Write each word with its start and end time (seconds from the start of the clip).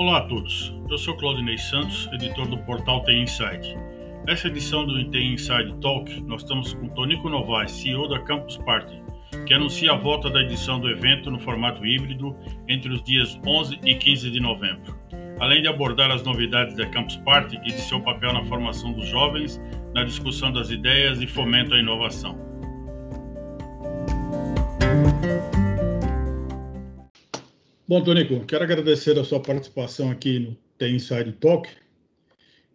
Olá 0.00 0.16
a 0.16 0.22
todos, 0.22 0.74
eu 0.88 0.96
sou 0.96 1.14
Claudinei 1.14 1.58
Santos, 1.58 2.08
editor 2.14 2.48
do 2.48 2.56
portal 2.56 3.04
TI 3.04 3.18
Insight. 3.18 3.76
Nessa 4.26 4.48
edição 4.48 4.86
do 4.86 5.04
TI 5.10 5.34
Inside 5.34 5.74
Talk, 5.82 6.22
nós 6.22 6.40
estamos 6.40 6.72
com 6.72 6.88
Tonico 6.88 7.28
Novaes, 7.28 7.70
CEO 7.70 8.08
da 8.08 8.18
Campus 8.20 8.56
Party, 8.56 8.98
que 9.44 9.52
anuncia 9.52 9.92
a 9.92 9.96
volta 9.96 10.30
da 10.30 10.40
edição 10.40 10.80
do 10.80 10.88
evento 10.88 11.30
no 11.30 11.38
formato 11.38 11.84
híbrido 11.84 12.34
entre 12.66 12.90
os 12.90 13.02
dias 13.02 13.38
11 13.46 13.78
e 13.84 13.94
15 13.94 14.30
de 14.30 14.40
novembro. 14.40 14.98
Além 15.38 15.60
de 15.60 15.68
abordar 15.68 16.10
as 16.10 16.22
novidades 16.22 16.74
da 16.74 16.86
Campus 16.86 17.16
Party 17.16 17.56
e 17.56 17.66
de 17.66 17.82
seu 17.82 18.00
papel 18.00 18.32
na 18.32 18.42
formação 18.44 18.94
dos 18.94 19.06
jovens, 19.06 19.60
na 19.94 20.02
discussão 20.02 20.50
das 20.50 20.70
ideias 20.70 21.20
e 21.20 21.26
fomento 21.26 21.74
à 21.74 21.78
inovação. 21.78 22.49
Bom, 27.90 28.04
Tonico, 28.04 28.46
quero 28.46 28.62
agradecer 28.62 29.18
a 29.18 29.24
sua 29.24 29.42
participação 29.42 30.12
aqui 30.12 30.38
no 30.38 30.56
The 30.78 30.90
Inside 30.90 31.32
Talk. 31.40 31.68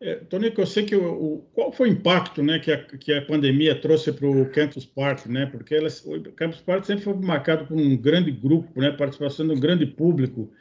É, 0.02 0.16
Tonico, 0.16 0.60
eu 0.60 0.68
sei 0.68 0.84
que 0.84 0.94
o, 0.94 1.06
o, 1.06 1.38
qual 1.54 1.72
foi 1.72 1.88
o 1.88 1.94
impacto 1.94 2.44
né, 2.44 2.60
que, 2.60 2.70
a, 2.70 2.84
que 2.84 3.14
a 3.14 3.22
pandemia 3.22 3.80
trouxe 3.80 4.12
para 4.12 4.28
o 4.28 4.46
Campus 4.50 4.86
Party, 4.86 5.32
né? 5.32 5.46
Porque 5.46 5.74
elas, 5.74 6.06
o 6.06 6.20
Campus 6.34 6.60
Party 6.60 6.88
sempre 6.88 7.06
foi 7.06 7.14
marcado 7.14 7.66
por 7.66 7.78
um 7.78 7.96
grande 7.96 8.30
grupo, 8.30 8.78
né? 8.82 8.92
Participação 8.92 9.48
de 9.48 9.54
um 9.54 9.60
grande 9.62 9.86
público, 9.86 10.52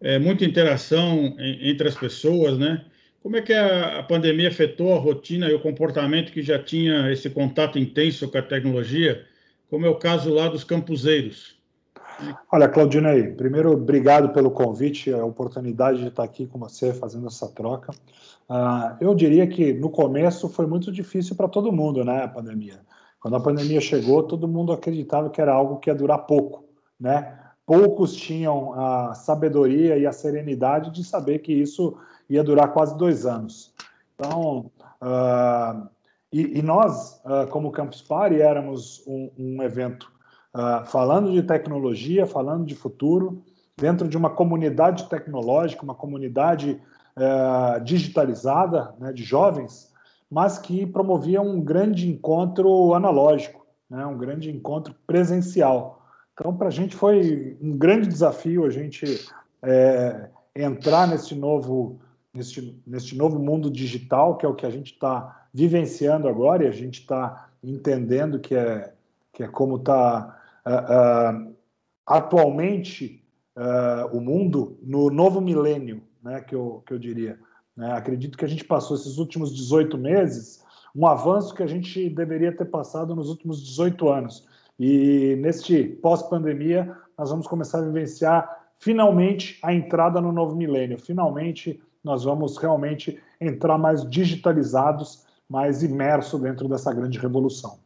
é, 0.00 0.20
muita 0.20 0.44
interação 0.44 1.34
em, 1.40 1.68
entre 1.70 1.88
as 1.88 1.96
pessoas, 1.96 2.56
né? 2.56 2.84
Como 3.20 3.36
é 3.36 3.42
que 3.42 3.52
a, 3.52 3.98
a 3.98 4.02
pandemia 4.04 4.50
afetou 4.50 4.94
a 4.94 5.00
rotina 5.00 5.50
e 5.50 5.54
o 5.54 5.58
comportamento 5.58 6.30
que 6.30 6.42
já 6.42 6.62
tinha 6.62 7.10
esse 7.10 7.28
contato 7.28 7.76
intenso 7.76 8.28
com 8.28 8.38
a 8.38 8.42
tecnologia, 8.42 9.26
como 9.68 9.84
é 9.84 9.88
o 9.88 9.96
caso 9.96 10.32
lá 10.32 10.46
dos 10.46 10.62
campuseiros? 10.62 11.55
Olha, 12.50 12.68
Claudinei, 12.68 13.28
primeiro, 13.28 13.72
obrigado 13.72 14.30
pelo 14.30 14.50
convite, 14.50 15.12
a 15.12 15.24
oportunidade 15.24 16.00
de 16.00 16.08
estar 16.08 16.22
aqui 16.22 16.46
com 16.46 16.58
você 16.58 16.92
fazendo 16.94 17.26
essa 17.26 17.46
troca. 17.48 17.92
Uh, 18.48 18.96
eu 19.00 19.14
diria 19.14 19.46
que 19.46 19.74
no 19.74 19.90
começo 19.90 20.48
foi 20.48 20.66
muito 20.66 20.90
difícil 20.90 21.36
para 21.36 21.48
todo 21.48 21.72
mundo, 21.72 22.04
né, 22.04 22.22
a 22.22 22.28
pandemia. 22.28 22.80
Quando 23.20 23.36
a 23.36 23.40
pandemia 23.40 23.80
chegou, 23.80 24.22
todo 24.22 24.48
mundo 24.48 24.72
acreditava 24.72 25.28
que 25.28 25.40
era 25.40 25.52
algo 25.52 25.78
que 25.78 25.90
ia 25.90 25.94
durar 25.94 26.18
pouco, 26.26 26.64
né? 26.98 27.38
Poucos 27.66 28.14
tinham 28.14 28.72
a 28.74 29.14
sabedoria 29.14 29.98
e 29.98 30.06
a 30.06 30.12
serenidade 30.12 30.92
de 30.92 31.02
saber 31.02 31.40
que 31.40 31.52
isso 31.52 31.98
ia 32.30 32.44
durar 32.44 32.72
quase 32.72 32.96
dois 32.96 33.26
anos. 33.26 33.74
Então, 34.14 34.70
uh, 35.02 35.88
e, 36.32 36.58
e, 36.58 36.62
nós, 36.62 37.20
uh, 37.24 37.48
como 37.50 37.72
Campus 37.72 38.00
Party, 38.00 38.40
éramos 38.40 39.02
um, 39.06 39.30
um 39.36 39.62
evento 39.62 40.12
uh, 40.56 40.86
falando 40.86 41.30
de 41.30 41.42
tecnologia, 41.42 42.26
falando 42.26 42.64
de 42.64 42.74
futuro, 42.74 43.42
dentro 43.76 44.08
de 44.08 44.16
uma 44.16 44.30
comunidade 44.30 45.08
tecnológica, 45.08 45.82
uma 45.82 45.94
comunidade 45.94 46.80
uh, 47.16 47.84
digitalizada, 47.84 48.94
né, 48.98 49.12
de 49.12 49.22
jovens, 49.22 49.92
mas 50.30 50.58
que 50.58 50.86
promovia 50.86 51.42
um 51.42 51.60
grande 51.60 52.08
encontro 52.08 52.94
analógico, 52.94 53.66
né, 53.88 54.04
um 54.06 54.16
grande 54.16 54.50
encontro 54.50 54.94
presencial. 55.06 56.02
Então, 56.32 56.56
para 56.56 56.68
a 56.68 56.70
gente 56.70 56.96
foi 56.96 57.56
um 57.60 57.76
grande 57.76 58.08
desafio 58.08 58.64
a 58.64 58.70
gente 58.70 59.26
é, 59.62 60.28
entrar 60.54 61.06
nesse 61.06 61.34
novo, 61.34 61.98
nesse, 62.32 62.78
nesse 62.86 63.16
novo 63.16 63.38
mundo 63.38 63.70
digital, 63.70 64.36
que 64.36 64.44
é 64.44 64.48
o 64.48 64.54
que 64.54 64.66
a 64.66 64.70
gente 64.70 64.92
está 64.92 65.46
vivenciando 65.52 66.28
agora, 66.28 66.64
e 66.64 66.68
a 66.68 66.72
gente 66.72 67.00
está 67.00 67.48
entendendo 67.62 68.38
que 68.38 68.54
é, 68.54 68.92
que 69.32 69.42
é 69.42 69.48
como 69.48 69.76
está 69.76 70.36
uh, 70.66 71.54
atualmente 72.06 73.24
uh, 73.56 74.16
o 74.16 74.20
mundo 74.20 74.78
no 74.82 75.10
novo 75.10 75.40
milênio, 75.40 76.02
né, 76.22 76.40
que, 76.40 76.54
eu, 76.54 76.82
que 76.86 76.92
eu 76.92 76.98
diria. 76.98 77.38
Né? 77.76 77.92
Acredito 77.92 78.36
que 78.36 78.44
a 78.44 78.48
gente 78.48 78.64
passou 78.64 78.96
esses 78.96 79.18
últimos 79.18 79.54
18 79.54 79.96
meses 79.96 80.64
um 80.94 81.06
avanço 81.06 81.54
que 81.54 81.62
a 81.62 81.66
gente 81.66 82.08
deveria 82.08 82.50
ter 82.50 82.64
passado 82.64 83.14
nos 83.14 83.28
últimos 83.28 83.62
18 83.62 84.08
anos. 84.08 84.48
E 84.80 85.36
neste 85.36 85.84
pós-pandemia, 85.84 86.96
nós 87.18 87.28
vamos 87.28 87.46
começar 87.46 87.80
a 87.80 87.82
vivenciar 87.82 88.66
finalmente 88.78 89.58
a 89.62 89.74
entrada 89.74 90.22
no 90.22 90.32
novo 90.32 90.56
milênio. 90.56 90.98
Finalmente, 90.98 91.82
nós 92.02 92.24
vamos 92.24 92.56
realmente 92.56 93.20
entrar 93.38 93.76
mais 93.76 94.08
digitalizados, 94.08 95.26
mais 95.46 95.82
imerso 95.82 96.38
dentro 96.38 96.66
dessa 96.66 96.94
grande 96.94 97.18
revolução 97.18 97.78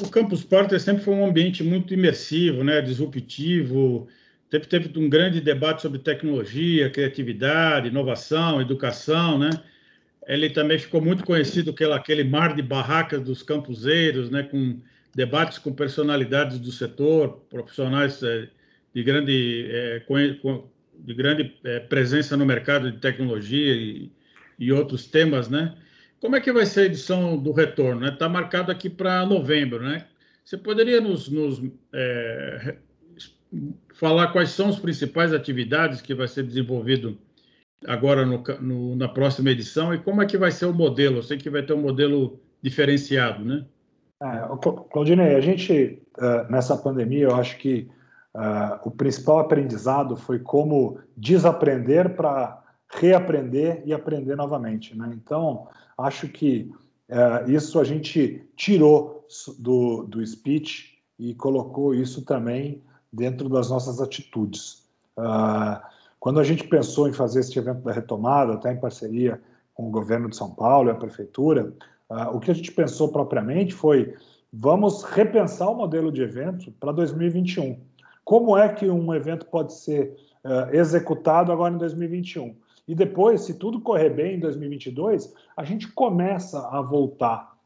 o 0.00 0.08
Campus 0.08 0.44
Party 0.44 0.78
sempre 0.80 1.04
foi 1.04 1.14
um 1.14 1.26
ambiente 1.26 1.62
muito 1.62 1.94
imersivo, 1.94 2.64
né, 2.64 2.80
disruptivo. 2.80 4.08
Teve, 4.50 4.66
teve 4.66 4.98
um 4.98 5.08
grande 5.08 5.40
debate 5.40 5.82
sobre 5.82 5.98
tecnologia, 5.98 6.90
criatividade, 6.90 7.88
inovação, 7.88 8.60
educação, 8.60 9.38
né? 9.38 9.50
Ele 10.26 10.50
também 10.50 10.78
ficou 10.78 11.00
muito 11.00 11.24
conhecido 11.24 11.72
pelo 11.72 11.92
aquele 11.92 12.24
mar 12.24 12.54
de 12.54 12.62
barracas 12.62 13.20
dos 13.20 13.42
campuseiros, 13.42 14.30
né, 14.30 14.42
com 14.42 14.80
debates 15.14 15.58
com 15.58 15.72
personalidades 15.72 16.58
do 16.58 16.72
setor, 16.72 17.44
profissionais 17.50 18.22
é, 18.22 18.48
de 18.94 19.02
grande, 19.02 19.66
é, 19.70 20.02
de 20.98 21.14
grande 21.14 21.54
é, 21.62 21.78
presença 21.80 22.36
no 22.36 22.46
mercado 22.46 22.90
de 22.90 22.98
tecnologia 22.98 23.74
e, 23.74 24.10
e 24.58 24.72
outros 24.72 25.06
temas, 25.06 25.48
né? 25.48 25.76
Como 26.24 26.36
é 26.36 26.40
que 26.40 26.50
vai 26.50 26.64
ser 26.64 26.80
a 26.80 26.84
edição 26.86 27.36
do 27.36 27.52
retorno? 27.52 28.06
Está 28.06 28.26
né? 28.26 28.32
marcado 28.32 28.72
aqui 28.72 28.88
para 28.88 29.26
novembro, 29.26 29.82
né? 29.82 30.06
Você 30.42 30.56
poderia 30.56 30.98
nos, 30.98 31.28
nos 31.28 31.62
é, 31.92 32.76
falar 33.92 34.28
quais 34.28 34.48
são 34.48 34.70
as 34.70 34.78
principais 34.78 35.34
atividades 35.34 36.00
que 36.00 36.14
vai 36.14 36.26
ser 36.26 36.44
desenvolvido 36.44 37.18
agora 37.86 38.24
no, 38.24 38.42
no, 38.62 38.96
na 38.96 39.06
próxima 39.06 39.50
edição 39.50 39.92
e 39.92 39.98
como 39.98 40.22
é 40.22 40.26
que 40.26 40.38
vai 40.38 40.50
ser 40.50 40.64
o 40.64 40.72
modelo? 40.72 41.18
Eu 41.18 41.22
sei 41.22 41.36
que 41.36 41.50
vai 41.50 41.62
ter 41.62 41.74
um 41.74 41.82
modelo 41.82 42.40
diferenciado, 42.62 43.44
né? 43.44 43.66
É, 44.22 44.48
Claudinei, 44.90 45.34
a 45.34 45.40
gente, 45.40 46.02
uh, 46.16 46.50
nessa 46.50 46.74
pandemia, 46.74 47.24
eu 47.24 47.34
acho 47.34 47.58
que 47.58 47.86
uh, 48.34 48.80
o 48.82 48.90
principal 48.90 49.40
aprendizado 49.40 50.16
foi 50.16 50.38
como 50.38 50.98
desaprender 51.18 52.16
para 52.16 52.63
reaprender 52.94 53.82
e 53.84 53.92
aprender 53.92 54.36
novamente. 54.36 54.96
Né? 54.96 55.10
Então, 55.14 55.68
acho 55.96 56.28
que 56.28 56.70
é, 57.08 57.50
isso 57.50 57.78
a 57.78 57.84
gente 57.84 58.46
tirou 58.56 59.26
do, 59.58 60.04
do 60.04 60.24
speech 60.24 60.98
e 61.18 61.34
colocou 61.34 61.94
isso 61.94 62.24
também 62.24 62.82
dentro 63.12 63.48
das 63.48 63.70
nossas 63.70 64.00
atitudes. 64.00 64.84
Uh, 65.16 65.80
quando 66.18 66.40
a 66.40 66.44
gente 66.44 66.64
pensou 66.64 67.08
em 67.08 67.12
fazer 67.12 67.40
este 67.40 67.58
evento 67.58 67.82
da 67.82 67.92
retomada, 67.92 68.54
até 68.54 68.72
em 68.72 68.80
parceria 68.80 69.40
com 69.74 69.88
o 69.88 69.90
governo 69.90 70.28
de 70.28 70.36
São 70.36 70.50
Paulo 70.50 70.88
e 70.88 70.92
a 70.92 70.96
prefeitura, 70.96 71.72
uh, 72.10 72.34
o 72.34 72.40
que 72.40 72.50
a 72.50 72.54
gente 72.54 72.72
pensou 72.72 73.08
propriamente 73.12 73.74
foi 73.74 74.14
vamos 74.52 75.02
repensar 75.04 75.68
o 75.68 75.74
modelo 75.74 76.10
de 76.10 76.22
evento 76.22 76.72
para 76.80 76.92
2021. 76.92 77.80
Como 78.24 78.56
é 78.56 78.68
que 78.68 78.88
um 78.88 79.14
evento 79.14 79.46
pode 79.46 79.74
ser 79.74 80.16
uh, 80.44 80.74
executado 80.74 81.52
agora 81.52 81.74
em 81.74 81.78
2021? 81.78 82.56
E 82.86 82.94
depois, 82.94 83.42
se 83.42 83.54
tudo 83.54 83.80
correr 83.80 84.10
bem 84.10 84.36
em 84.36 84.40
2022, 84.40 85.32
a 85.56 85.64
gente 85.64 85.88
começa 85.92 86.68
a 86.68 86.82
voltar 86.82 87.56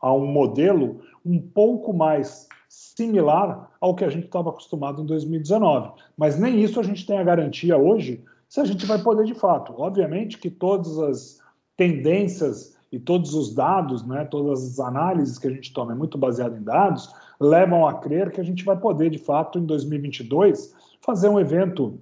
a 0.00 0.12
um 0.12 0.26
modelo 0.26 1.00
um 1.24 1.40
pouco 1.40 1.92
mais 1.92 2.48
similar 2.68 3.70
ao 3.80 3.94
que 3.94 4.04
a 4.04 4.08
gente 4.08 4.26
estava 4.26 4.50
acostumado 4.50 5.02
em 5.02 5.06
2019. 5.06 5.90
Mas 6.16 6.38
nem 6.38 6.62
isso 6.62 6.80
a 6.80 6.82
gente 6.82 7.06
tem 7.06 7.18
a 7.18 7.24
garantia 7.24 7.76
hoje 7.76 8.24
se 8.48 8.60
a 8.60 8.64
gente 8.64 8.86
vai 8.86 8.98
poder 9.02 9.24
de 9.24 9.34
fato. 9.34 9.74
Obviamente 9.76 10.38
que 10.38 10.50
todas 10.50 10.98
as 10.98 11.40
tendências 11.76 12.76
e 12.90 12.98
todos 12.98 13.34
os 13.34 13.54
dados, 13.54 14.06
né, 14.06 14.24
todas 14.24 14.62
as 14.62 14.80
análises 14.80 15.38
que 15.38 15.46
a 15.46 15.50
gente 15.50 15.72
toma 15.72 15.92
é 15.92 15.94
muito 15.94 16.16
baseado 16.18 16.56
em 16.56 16.62
dados, 16.62 17.12
levam 17.40 17.86
a 17.86 17.94
crer 17.94 18.30
que 18.30 18.40
a 18.40 18.44
gente 18.44 18.64
vai 18.64 18.76
poder 18.76 19.10
de 19.10 19.18
fato 19.18 19.58
em 19.58 19.64
2022 19.64 20.74
fazer 21.00 21.28
um 21.28 21.40
evento 21.40 21.98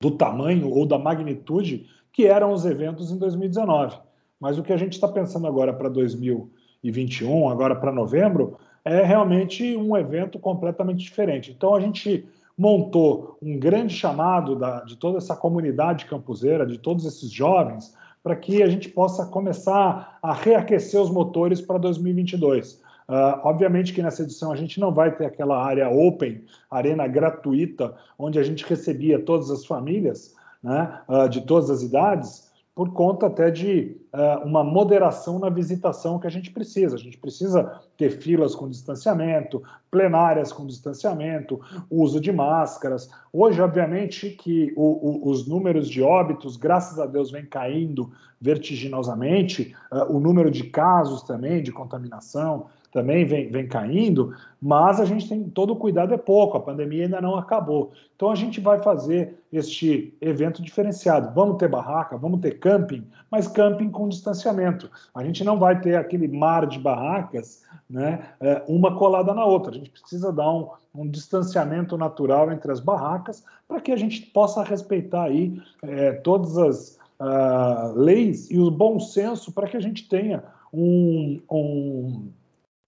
do 0.00 0.10
tamanho 0.10 0.70
ou 0.70 0.86
da 0.86 0.98
magnitude 0.98 1.86
que 2.12 2.26
eram 2.26 2.52
os 2.52 2.64
eventos 2.64 3.10
em 3.10 3.18
2019. 3.18 3.96
Mas 4.38 4.58
o 4.58 4.62
que 4.62 4.72
a 4.72 4.76
gente 4.76 4.92
está 4.92 5.08
pensando 5.08 5.46
agora 5.46 5.72
para 5.72 5.88
2021, 5.88 7.48
agora 7.48 7.74
para 7.74 7.92
novembro, 7.92 8.56
é 8.84 9.02
realmente 9.02 9.76
um 9.76 9.96
evento 9.96 10.38
completamente 10.38 10.98
diferente. 10.98 11.50
Então 11.50 11.74
a 11.74 11.80
gente 11.80 12.28
montou 12.56 13.36
um 13.42 13.58
grande 13.58 13.94
chamado 13.94 14.54
da, 14.54 14.80
de 14.84 14.96
toda 14.96 15.18
essa 15.18 15.34
comunidade 15.34 16.04
campuseira, 16.06 16.66
de 16.66 16.78
todos 16.78 17.04
esses 17.04 17.30
jovens, 17.30 17.94
para 18.22 18.36
que 18.36 18.62
a 18.62 18.68
gente 18.68 18.88
possa 18.88 19.26
começar 19.26 20.18
a 20.22 20.32
reaquecer 20.32 21.00
os 21.00 21.10
motores 21.10 21.60
para 21.60 21.78
2022. 21.78 22.80
Uh, 23.08 23.38
obviamente 23.42 23.92
que 23.92 24.02
nessa 24.02 24.22
edição 24.22 24.50
a 24.50 24.56
gente 24.56 24.80
não 24.80 24.92
vai 24.92 25.14
ter 25.14 25.26
aquela 25.26 25.62
área 25.62 25.90
open, 25.90 26.44
arena 26.70 27.06
gratuita, 27.06 27.94
onde 28.18 28.38
a 28.38 28.42
gente 28.42 28.64
recebia 28.64 29.18
todas 29.18 29.50
as 29.50 29.66
famílias, 29.66 30.34
né, 30.62 31.00
uh, 31.08 31.28
de 31.28 31.42
todas 31.42 31.68
as 31.68 31.82
idades, 31.82 32.50
por 32.74 32.92
conta 32.92 33.26
até 33.26 33.52
de 33.52 33.96
uh, 34.12 34.44
uma 34.44 34.64
moderação 34.64 35.38
na 35.38 35.48
visitação 35.48 36.18
que 36.18 36.26
a 36.26 36.30
gente 36.30 36.50
precisa. 36.50 36.96
A 36.96 36.98
gente 36.98 37.16
precisa 37.16 37.80
ter 37.96 38.10
filas 38.10 38.54
com 38.54 38.68
distanciamento, 38.68 39.62
plenárias 39.90 40.52
com 40.52 40.66
distanciamento, 40.66 41.60
uso 41.88 42.20
de 42.20 42.32
máscaras. 42.32 43.08
Hoje, 43.32 43.60
obviamente, 43.60 44.30
que 44.30 44.72
o, 44.76 45.28
o, 45.28 45.30
os 45.30 45.46
números 45.46 45.88
de 45.88 46.02
óbitos, 46.02 46.56
graças 46.56 46.98
a 46.98 47.06
Deus, 47.06 47.30
vem 47.30 47.46
caindo 47.46 48.10
vertiginosamente, 48.40 49.74
uh, 49.92 50.12
o 50.12 50.18
número 50.18 50.50
de 50.50 50.64
casos 50.64 51.22
também 51.22 51.62
de 51.62 51.70
contaminação 51.70 52.66
também 52.94 53.24
vem, 53.24 53.50
vem 53.50 53.66
caindo, 53.66 54.32
mas 54.62 55.00
a 55.00 55.04
gente 55.04 55.28
tem 55.28 55.42
todo 55.50 55.72
o 55.72 55.76
cuidado 55.76 56.14
é 56.14 56.16
pouco, 56.16 56.56
a 56.56 56.60
pandemia 56.60 57.06
ainda 57.06 57.20
não 57.20 57.34
acabou. 57.34 57.90
Então 58.14 58.30
a 58.30 58.36
gente 58.36 58.60
vai 58.60 58.80
fazer 58.80 59.36
este 59.52 60.16
evento 60.20 60.62
diferenciado. 60.62 61.34
Vamos 61.34 61.56
ter 61.56 61.68
barraca, 61.68 62.16
vamos 62.16 62.40
ter 62.40 62.60
camping, 62.60 63.04
mas 63.28 63.48
camping 63.48 63.90
com 63.90 64.08
distanciamento. 64.08 64.88
A 65.12 65.24
gente 65.24 65.42
não 65.42 65.58
vai 65.58 65.80
ter 65.80 65.96
aquele 65.96 66.28
mar 66.28 66.68
de 66.68 66.78
barracas, 66.78 67.64
né, 67.90 68.28
é, 68.40 68.62
uma 68.68 68.96
colada 68.96 69.34
na 69.34 69.44
outra. 69.44 69.72
A 69.72 69.74
gente 69.74 69.90
precisa 69.90 70.32
dar 70.32 70.48
um, 70.52 70.68
um 70.94 71.08
distanciamento 71.08 71.98
natural 71.98 72.52
entre 72.52 72.70
as 72.70 72.78
barracas 72.78 73.42
para 73.66 73.80
que 73.80 73.90
a 73.90 73.96
gente 73.96 74.22
possa 74.26 74.62
respeitar 74.62 75.24
aí 75.24 75.60
é, 75.82 76.12
todas 76.12 76.56
as 76.56 76.98
uh, 77.18 77.98
leis 77.98 78.48
e 78.52 78.58
o 78.60 78.70
bom 78.70 79.00
senso 79.00 79.50
para 79.50 79.66
que 79.66 79.76
a 79.76 79.80
gente 79.80 80.08
tenha 80.08 80.44
um, 80.72 81.40
um 81.50 82.28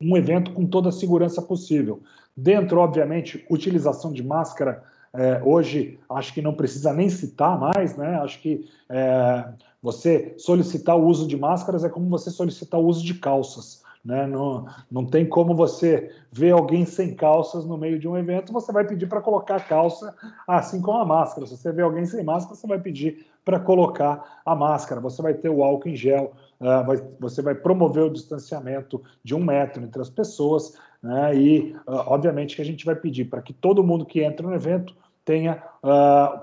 um 0.00 0.16
evento 0.16 0.52
com 0.52 0.66
toda 0.66 0.88
a 0.88 0.92
segurança 0.92 1.40
possível. 1.40 2.02
Dentro, 2.36 2.80
obviamente, 2.80 3.44
utilização 3.50 4.12
de 4.12 4.22
máscara, 4.22 4.82
é, 5.12 5.40
hoje 5.42 5.98
acho 6.10 6.34
que 6.34 6.42
não 6.42 6.54
precisa 6.54 6.92
nem 6.92 7.08
citar 7.08 7.58
mais, 7.58 7.96
né? 7.96 8.18
Acho 8.20 8.40
que 8.40 8.68
é, 8.90 9.48
você 9.82 10.34
solicitar 10.36 10.96
o 10.96 11.06
uso 11.06 11.26
de 11.26 11.36
máscaras 11.36 11.84
é 11.84 11.88
como 11.88 12.08
você 12.10 12.30
solicitar 12.30 12.78
o 12.78 12.84
uso 12.84 13.04
de 13.04 13.14
calças. 13.14 13.84
Né? 14.04 14.24
Não, 14.24 14.66
não 14.88 15.04
tem 15.04 15.28
como 15.28 15.52
você 15.52 16.12
ver 16.30 16.52
alguém 16.52 16.84
sem 16.84 17.12
calças 17.12 17.64
no 17.64 17.76
meio 17.76 17.98
de 17.98 18.06
um 18.06 18.16
evento, 18.16 18.52
você 18.52 18.70
vai 18.70 18.86
pedir 18.86 19.08
para 19.08 19.20
colocar 19.20 19.56
a 19.56 19.60
calça, 19.60 20.14
assim 20.46 20.80
como 20.80 20.98
a 20.98 21.04
máscara. 21.04 21.44
Se 21.44 21.56
você 21.56 21.72
vê 21.72 21.82
alguém 21.82 22.06
sem 22.06 22.22
máscara, 22.22 22.54
você 22.54 22.68
vai 22.68 22.78
pedir 22.78 23.26
para 23.44 23.58
colocar 23.58 24.40
a 24.44 24.54
máscara. 24.54 25.00
Você 25.00 25.20
vai 25.20 25.34
ter 25.34 25.48
o 25.48 25.64
álcool 25.64 25.88
em 25.88 25.96
gel, 25.96 26.32
vai, 26.58 27.02
você 27.20 27.42
vai 27.42 27.54
promover 27.54 28.04
o 28.04 28.12
distanciamento 28.12 29.02
de 29.22 29.34
um 29.34 29.44
metro 29.44 29.82
entre 29.82 30.00
as 30.00 30.10
pessoas, 30.10 30.74
né? 31.02 31.36
e 31.36 31.72
uh, 31.86 32.04
obviamente 32.06 32.56
que 32.56 32.62
a 32.62 32.64
gente 32.64 32.84
vai 32.84 32.94
pedir 32.94 33.26
para 33.26 33.42
que 33.42 33.52
todo 33.52 33.84
mundo 33.84 34.06
que 34.06 34.22
entra 34.22 34.46
no 34.46 34.54
evento 34.54 34.94
tenha 35.24 35.62
uh, 35.82 36.40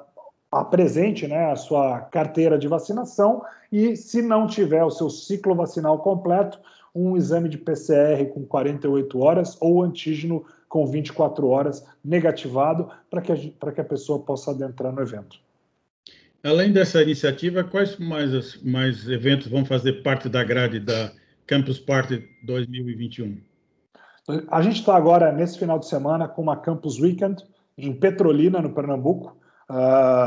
a 0.52 0.64
presente 0.64 1.28
né, 1.28 1.52
a 1.52 1.56
sua 1.56 2.02
carteira 2.02 2.60
de 2.60 2.68
vacinação 2.68 3.44
e, 3.72 3.98
se 3.98 4.22
não 4.22 4.46
tiver 4.46 4.84
o 4.84 4.92
seu 4.92 5.10
ciclo 5.10 5.56
vacinal 5.56 5.98
completo, 6.00 6.60
um 6.94 7.18
exame 7.18 7.50
de 7.50 7.58
PCR 7.58 8.24
com 8.32 8.46
48 8.46 9.20
horas 9.20 9.58
ou 9.60 9.82
antígeno 9.82 10.46
com 10.70 10.86
24 10.86 11.48
horas 11.48 11.84
negativado 12.06 12.90
para 13.10 13.22
que, 13.22 13.50
que 13.50 13.82
a 13.82 13.84
pessoa 13.84 14.20
possa 14.20 14.52
adentrar 14.52 14.94
no 14.94 15.02
evento. 15.02 15.40
Além 16.44 16.74
dessa 16.74 17.02
iniciativa, 17.02 17.64
quais 17.64 17.98
mais, 17.98 18.62
mais 18.62 19.08
eventos 19.08 19.48
vão 19.48 19.64
fazer 19.64 20.04
parte 20.04 20.28
da 20.28 20.44
grade 20.44 20.78
da 20.78 21.10
Campus 21.48 21.80
Party 21.80 22.22
2021? 22.44 23.38
A 24.50 24.62
gente 24.62 24.80
está 24.82 24.94
agora, 24.94 25.32
nesse 25.32 25.58
final 25.58 25.80
de 25.80 25.88
semana, 25.88 26.28
com 26.28 26.42
uma 26.42 26.58
Campus 26.58 27.00
Weekend 27.00 27.42
em 27.78 27.94
Petrolina, 27.94 28.62
no 28.62 28.74
Pernambuco. 28.74 29.38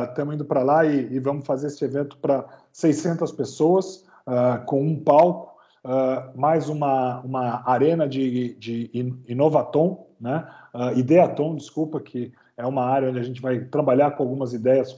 Estamos 0.08 0.32
uh, 0.32 0.34
indo 0.36 0.44
para 0.46 0.62
lá 0.62 0.86
e, 0.86 1.06
e, 1.12 1.18
vamos 1.18 1.46
fazer 1.46 1.66
esse 1.66 1.84
evento 1.84 2.16
para 2.16 2.46
600 2.72 3.30
pessoas, 3.32 4.06
uh, 4.26 4.64
com 4.64 4.82
um 4.82 4.98
palco, 4.98 5.54
uh, 5.84 6.38
mais 6.38 6.70
uma, 6.70 7.20
uma 7.20 7.62
arena 7.66 8.08
de, 8.08 8.54
de 8.54 8.90
Inovaton, 9.28 10.06
né? 10.18 10.48
Ideaton, 10.94 11.56
desculpa, 11.56 12.00
que 12.00 12.32
é 12.56 12.66
uma 12.66 12.84
área 12.84 13.10
onde 13.10 13.18
a 13.18 13.22
gente 13.22 13.40
vai 13.40 13.60
trabalhar 13.60 14.12
com 14.12 14.22
algumas 14.22 14.54
ideias 14.54 14.94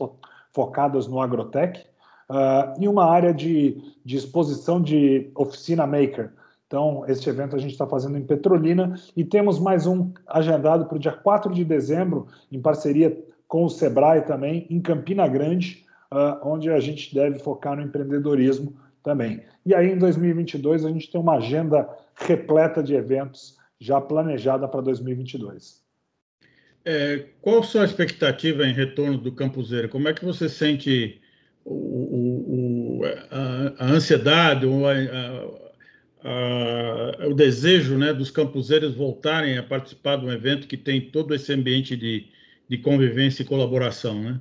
focadas 0.52 1.06
no 1.06 1.20
agrotech, 1.20 1.84
uh, 2.30 2.80
e 2.80 2.88
uma 2.88 3.04
área 3.04 3.32
de, 3.32 3.82
de 4.04 4.16
exposição 4.16 4.80
de 4.80 5.30
oficina 5.34 5.86
maker. 5.86 6.32
Então, 6.66 7.04
este 7.08 7.30
evento 7.30 7.56
a 7.56 7.58
gente 7.58 7.72
está 7.72 7.86
fazendo 7.86 8.18
em 8.18 8.24
Petrolina 8.24 8.94
e 9.16 9.24
temos 9.24 9.58
mais 9.58 9.86
um 9.86 10.12
agendado 10.26 10.84
para 10.84 10.96
o 10.96 11.00
dia 11.00 11.12
4 11.12 11.52
de 11.54 11.64
dezembro, 11.64 12.26
em 12.52 12.60
parceria 12.60 13.18
com 13.46 13.64
o 13.64 13.70
Sebrae 13.70 14.20
também, 14.22 14.66
em 14.68 14.78
Campina 14.78 15.26
Grande, 15.26 15.86
uh, 16.12 16.38
onde 16.46 16.70
a 16.70 16.78
gente 16.78 17.14
deve 17.14 17.38
focar 17.38 17.74
no 17.74 17.82
empreendedorismo 17.82 18.76
também. 19.02 19.42
E 19.64 19.74
aí, 19.74 19.92
em 19.92 19.98
2022, 19.98 20.84
a 20.84 20.90
gente 20.90 21.10
tem 21.10 21.18
uma 21.18 21.36
agenda 21.36 21.88
repleta 22.14 22.82
de 22.82 22.94
eventos 22.94 23.56
já 23.80 24.00
planejada 24.00 24.68
para 24.68 24.82
2022. 24.82 25.77
É, 26.84 27.26
qual 27.42 27.60
a 27.60 27.62
sua 27.62 27.84
expectativa 27.84 28.64
em 28.64 28.72
retorno 28.72 29.18
do 29.18 29.32
Campuseiro? 29.32 29.88
Como 29.88 30.08
é 30.08 30.14
que 30.14 30.24
você 30.24 30.48
sente 30.48 31.20
o, 31.64 33.00
o, 33.00 33.00
a, 33.30 33.84
a, 33.84 33.90
ansiedade, 33.90 34.66
a, 36.24 37.26
o 37.26 37.34
desejo 37.34 37.98
né, 37.98 38.12
dos 38.12 38.30
campuseiros 38.30 38.94
voltarem 38.94 39.58
a 39.58 39.62
participar 39.62 40.16
de 40.16 40.26
um 40.26 40.32
evento 40.32 40.66
que 40.66 40.76
tem 40.76 41.10
todo 41.10 41.34
esse 41.34 41.52
ambiente 41.52 41.96
de, 41.96 42.26
de 42.68 42.78
convivência 42.78 43.42
e 43.42 43.46
colaboração? 43.46 44.14
Né? 44.20 44.40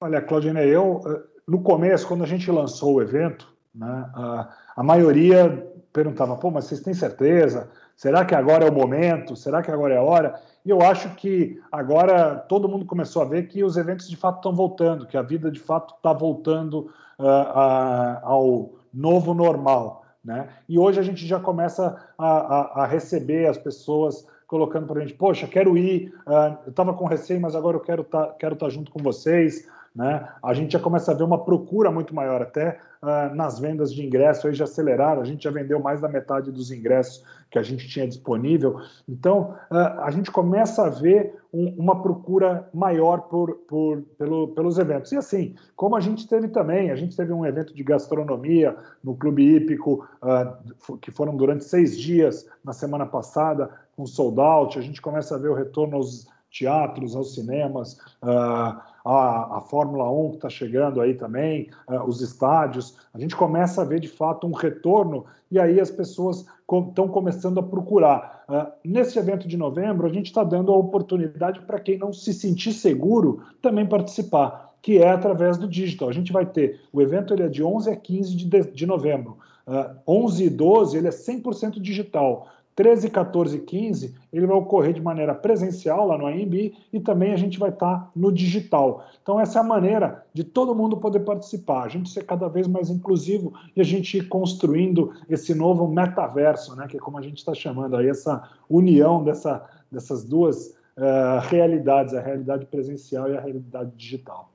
Olha, 0.00 0.20
Claudine, 0.20 0.60
eu, 0.60 1.02
eh, 1.06 1.22
no 1.46 1.62
começo, 1.62 2.06
quando 2.06 2.24
a 2.24 2.26
gente 2.26 2.50
lançou 2.50 2.94
o 2.94 3.02
evento, 3.02 3.54
né? 3.74 4.10
A, 4.14 4.56
a 4.76 4.82
maioria 4.82 5.66
perguntava: 5.92 6.36
pô, 6.36 6.50
mas 6.50 6.66
vocês 6.66 6.80
têm 6.80 6.94
certeza? 6.94 7.70
Será 7.96 8.24
que 8.24 8.34
agora 8.34 8.64
é 8.64 8.70
o 8.70 8.74
momento? 8.74 9.36
Será 9.36 9.62
que 9.62 9.70
agora 9.70 9.94
é 9.94 9.98
a 9.98 10.02
hora? 10.02 10.34
E 10.64 10.70
eu 10.70 10.80
acho 10.80 11.14
que 11.16 11.60
agora 11.70 12.36
todo 12.36 12.68
mundo 12.68 12.86
começou 12.86 13.20
a 13.20 13.26
ver 13.26 13.48
que 13.48 13.62
os 13.62 13.76
eventos 13.76 14.08
de 14.08 14.16
fato 14.16 14.36
estão 14.36 14.54
voltando, 14.54 15.06
que 15.06 15.16
a 15.16 15.22
vida 15.22 15.50
de 15.50 15.60
fato 15.60 15.94
está 15.94 16.12
voltando 16.12 16.90
uh, 17.18 18.18
ao 18.22 18.72
novo 18.92 19.34
normal. 19.34 20.06
Né? 20.24 20.48
E 20.66 20.78
hoje 20.78 20.98
a 20.98 21.02
gente 21.02 21.26
já 21.26 21.38
começa 21.38 22.02
a, 22.16 22.28
a, 22.28 22.82
a 22.82 22.86
receber 22.86 23.46
as 23.46 23.58
pessoas 23.58 24.26
colocando 24.46 24.86
para 24.86 25.00
a 25.00 25.02
gente: 25.02 25.14
poxa, 25.14 25.46
quero 25.46 25.76
ir, 25.76 26.14
uh, 26.26 26.56
eu 26.64 26.70
estava 26.70 26.94
com 26.94 27.04
receio, 27.04 27.40
mas 27.40 27.54
agora 27.54 27.76
eu 27.76 27.80
quero 27.80 28.00
estar 28.00 28.26
tá, 28.26 28.32
quero 28.32 28.56
tá 28.56 28.68
junto 28.70 28.90
com 28.90 29.02
vocês. 29.02 29.68
Né? 29.94 30.28
A 30.42 30.52
gente 30.52 30.72
já 30.72 30.80
começa 30.80 31.12
a 31.12 31.14
ver 31.14 31.22
uma 31.22 31.44
procura 31.44 31.88
muito 31.88 32.12
maior 32.12 32.42
até 32.42 32.80
uh, 33.00 33.32
nas 33.34 33.60
vendas 33.60 33.94
de 33.94 34.04
ingressos, 34.04 34.44
aí 34.44 34.52
já 34.52 34.64
aceleraram, 34.64 35.22
a 35.22 35.24
gente 35.24 35.44
já 35.44 35.52
vendeu 35.52 35.78
mais 35.78 36.00
da 36.00 36.08
metade 36.08 36.50
dos 36.50 36.72
ingressos 36.72 37.24
que 37.48 37.58
a 37.60 37.62
gente 37.62 37.88
tinha 37.88 38.08
disponível. 38.08 38.80
Então, 39.08 39.54
uh, 39.70 40.00
a 40.00 40.10
gente 40.10 40.32
começa 40.32 40.84
a 40.84 40.90
ver 40.90 41.36
um, 41.52 41.68
uma 41.78 42.02
procura 42.02 42.68
maior 42.74 43.20
por, 43.28 43.54
por, 43.68 44.02
pelo, 44.18 44.48
pelos 44.48 44.78
eventos. 44.78 45.12
E 45.12 45.16
assim, 45.16 45.54
como 45.76 45.94
a 45.94 46.00
gente 46.00 46.26
teve 46.26 46.48
também, 46.48 46.90
a 46.90 46.96
gente 46.96 47.16
teve 47.16 47.32
um 47.32 47.46
evento 47.46 47.72
de 47.72 47.84
gastronomia 47.84 48.76
no 49.02 49.14
Clube 49.14 49.44
Hípico, 49.44 50.08
uh, 50.20 50.98
que 50.98 51.12
foram 51.12 51.36
durante 51.36 51.62
seis 51.62 51.96
dias 51.96 52.48
na 52.64 52.72
semana 52.72 53.06
passada, 53.06 53.70
com 53.96 54.04
sold 54.06 54.40
out, 54.40 54.76
a 54.76 54.82
gente 54.82 55.00
começa 55.00 55.36
a 55.36 55.38
ver 55.38 55.50
o 55.50 55.54
retorno 55.54 55.96
aos 55.96 56.26
teatros, 56.50 57.14
aos 57.14 57.34
cinemas, 57.34 57.94
uh, 58.22 58.93
a, 59.04 59.58
a 59.58 59.60
Fórmula 59.60 60.10
1 60.10 60.30
que 60.30 60.36
está 60.36 60.48
chegando 60.48 61.00
aí 61.00 61.14
também, 61.14 61.68
uh, 61.88 62.02
os 62.08 62.22
estádios. 62.22 62.96
A 63.12 63.18
gente 63.18 63.36
começa 63.36 63.82
a 63.82 63.84
ver 63.84 64.00
de 64.00 64.08
fato 64.08 64.46
um 64.46 64.52
retorno 64.52 65.26
e 65.50 65.60
aí 65.60 65.78
as 65.78 65.90
pessoas 65.90 66.46
estão 66.88 67.06
começando 67.06 67.60
a 67.60 67.62
procurar. 67.62 68.44
Uh, 68.48 68.72
nesse 68.82 69.18
evento 69.18 69.46
de 69.46 69.56
novembro, 69.56 70.06
a 70.06 70.12
gente 70.12 70.26
está 70.26 70.42
dando 70.42 70.72
a 70.72 70.76
oportunidade 70.76 71.60
para 71.60 71.78
quem 71.78 71.98
não 71.98 72.12
se 72.12 72.32
sentir 72.32 72.72
seguro 72.72 73.42
também 73.60 73.86
participar, 73.86 74.74
que 74.80 74.98
é 74.98 75.10
através 75.10 75.58
do 75.58 75.68
digital. 75.68 76.08
A 76.08 76.12
gente 76.12 76.32
vai 76.32 76.46
ter, 76.46 76.80
o 76.90 77.02
evento 77.02 77.34
ele 77.34 77.42
é 77.42 77.48
de 77.48 77.62
11 77.62 77.90
a 77.90 77.96
15 77.96 78.34
de, 78.34 78.60
de 78.70 78.86
novembro. 78.86 79.36
Uh, 79.66 79.96
11 80.06 80.44
e 80.44 80.50
12 80.50 80.96
ele 80.96 81.08
é 81.08 81.10
100% 81.10 81.80
digital. 81.80 82.48
13, 82.76 83.08
14 83.10 83.56
e 83.56 83.60
15, 83.60 84.14
ele 84.32 84.46
vai 84.46 84.56
ocorrer 84.56 84.92
de 84.92 85.00
maneira 85.00 85.34
presencial 85.34 86.06
lá 86.06 86.18
no 86.18 86.26
AMB 86.26 86.74
e 86.92 87.00
também 87.00 87.32
a 87.32 87.36
gente 87.36 87.58
vai 87.58 87.70
estar 87.70 88.10
no 88.14 88.32
digital. 88.32 89.06
Então, 89.22 89.38
essa 89.38 89.58
é 89.58 89.60
a 89.60 89.64
maneira 89.64 90.24
de 90.34 90.42
todo 90.42 90.74
mundo 90.74 90.96
poder 90.96 91.20
participar, 91.20 91.84
a 91.84 91.88
gente 91.88 92.10
ser 92.10 92.24
cada 92.24 92.48
vez 92.48 92.66
mais 92.66 92.90
inclusivo 92.90 93.54
e 93.76 93.80
a 93.80 93.84
gente 93.84 94.18
ir 94.18 94.28
construindo 94.28 95.12
esse 95.28 95.54
novo 95.54 95.86
metaverso, 95.86 96.74
né, 96.74 96.88
que 96.88 96.96
é 96.96 97.00
como 97.00 97.16
a 97.16 97.22
gente 97.22 97.38
está 97.38 97.54
chamando 97.54 97.96
aí, 97.96 98.08
essa 98.08 98.42
união 98.68 99.22
dessa, 99.22 99.64
dessas 99.90 100.24
duas 100.24 100.74
uh, 100.96 101.40
realidades, 101.48 102.12
a 102.12 102.20
realidade 102.20 102.66
presencial 102.66 103.30
e 103.30 103.36
a 103.36 103.40
realidade 103.40 103.92
digital. 103.96 104.50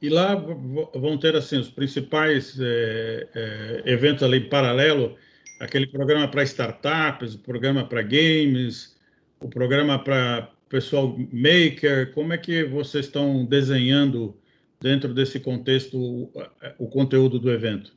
E 0.00 0.08
lá 0.08 0.34
vão 0.94 1.18
ter 1.18 1.34
assim 1.34 1.58
os 1.58 1.70
principais 1.70 2.58
é, 2.60 3.26
é, 3.34 3.82
eventos 3.86 4.22
ali 4.22 4.36
em 4.38 4.48
paralelo 4.50 5.16
aquele 5.64 5.86
programa 5.86 6.28
para 6.28 6.42
startups, 6.42 7.34
o 7.34 7.38
programa 7.38 7.84
para 7.84 8.02
games, 8.02 8.96
o 9.40 9.48
programa 9.48 9.98
para 9.98 10.50
pessoal 10.68 11.16
maker. 11.32 12.12
Como 12.12 12.32
é 12.32 12.38
que 12.38 12.64
vocês 12.64 13.06
estão 13.06 13.44
desenhando 13.44 14.36
dentro 14.80 15.14
desse 15.14 15.40
contexto 15.40 15.96
o, 15.98 16.30
o 16.78 16.86
conteúdo 16.88 17.38
do 17.38 17.50
evento? 17.50 17.92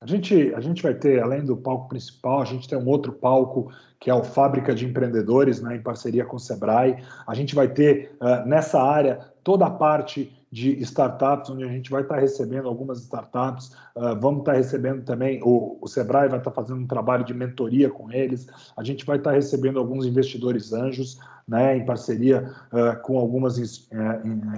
A 0.00 0.06
gente, 0.06 0.54
a 0.54 0.60
gente 0.60 0.82
vai 0.82 0.94
ter, 0.94 1.22
além 1.22 1.42
do 1.42 1.56
palco 1.56 1.88
principal, 1.88 2.42
a 2.42 2.44
gente 2.44 2.68
tem 2.68 2.78
um 2.78 2.86
outro 2.86 3.12
palco 3.12 3.72
que 3.98 4.10
é 4.10 4.14
o 4.14 4.22
Fábrica 4.22 4.74
de 4.74 4.84
Empreendedores, 4.84 5.62
né, 5.62 5.76
em 5.76 5.82
parceria 5.82 6.24
com 6.24 6.36
o 6.36 6.40
Sebrae. 6.40 7.02
A 7.26 7.34
gente 7.34 7.54
vai 7.54 7.66
ter 7.66 8.14
uh, 8.20 8.46
nessa 8.46 8.80
área 8.80 9.20
toda 9.42 9.64
a 9.64 9.70
parte 9.70 10.35
de 10.50 10.80
startups, 10.82 11.50
onde 11.50 11.64
a 11.64 11.68
gente 11.68 11.90
vai 11.90 12.02
estar 12.02 12.16
recebendo 12.16 12.68
algumas 12.68 13.00
startups, 13.00 13.72
uh, 13.96 14.18
vamos 14.20 14.40
estar 14.40 14.52
recebendo 14.52 15.04
também, 15.04 15.40
o, 15.42 15.86
Sebrae 15.86 16.28
vai 16.28 16.38
estar 16.38 16.50
fazendo 16.52 16.80
um 16.80 16.86
trabalho 16.86 17.24
de 17.24 17.34
mentoria 17.34 17.90
com 17.90 18.10
eles, 18.12 18.46
a 18.76 18.84
gente 18.84 19.04
vai 19.04 19.18
estar 19.18 19.32
recebendo 19.32 19.78
alguns 19.78 20.06
investidores 20.06 20.72
anjos, 20.72 21.18
né, 21.46 21.76
em 21.76 21.84
parceria 21.84 22.52
uh, 22.72 23.00
com 23.02 23.18
algumas 23.18 23.58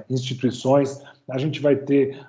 instituições, 0.08 1.02
a 1.30 1.36
gente 1.36 1.60
vai 1.60 1.76
ter 1.76 2.26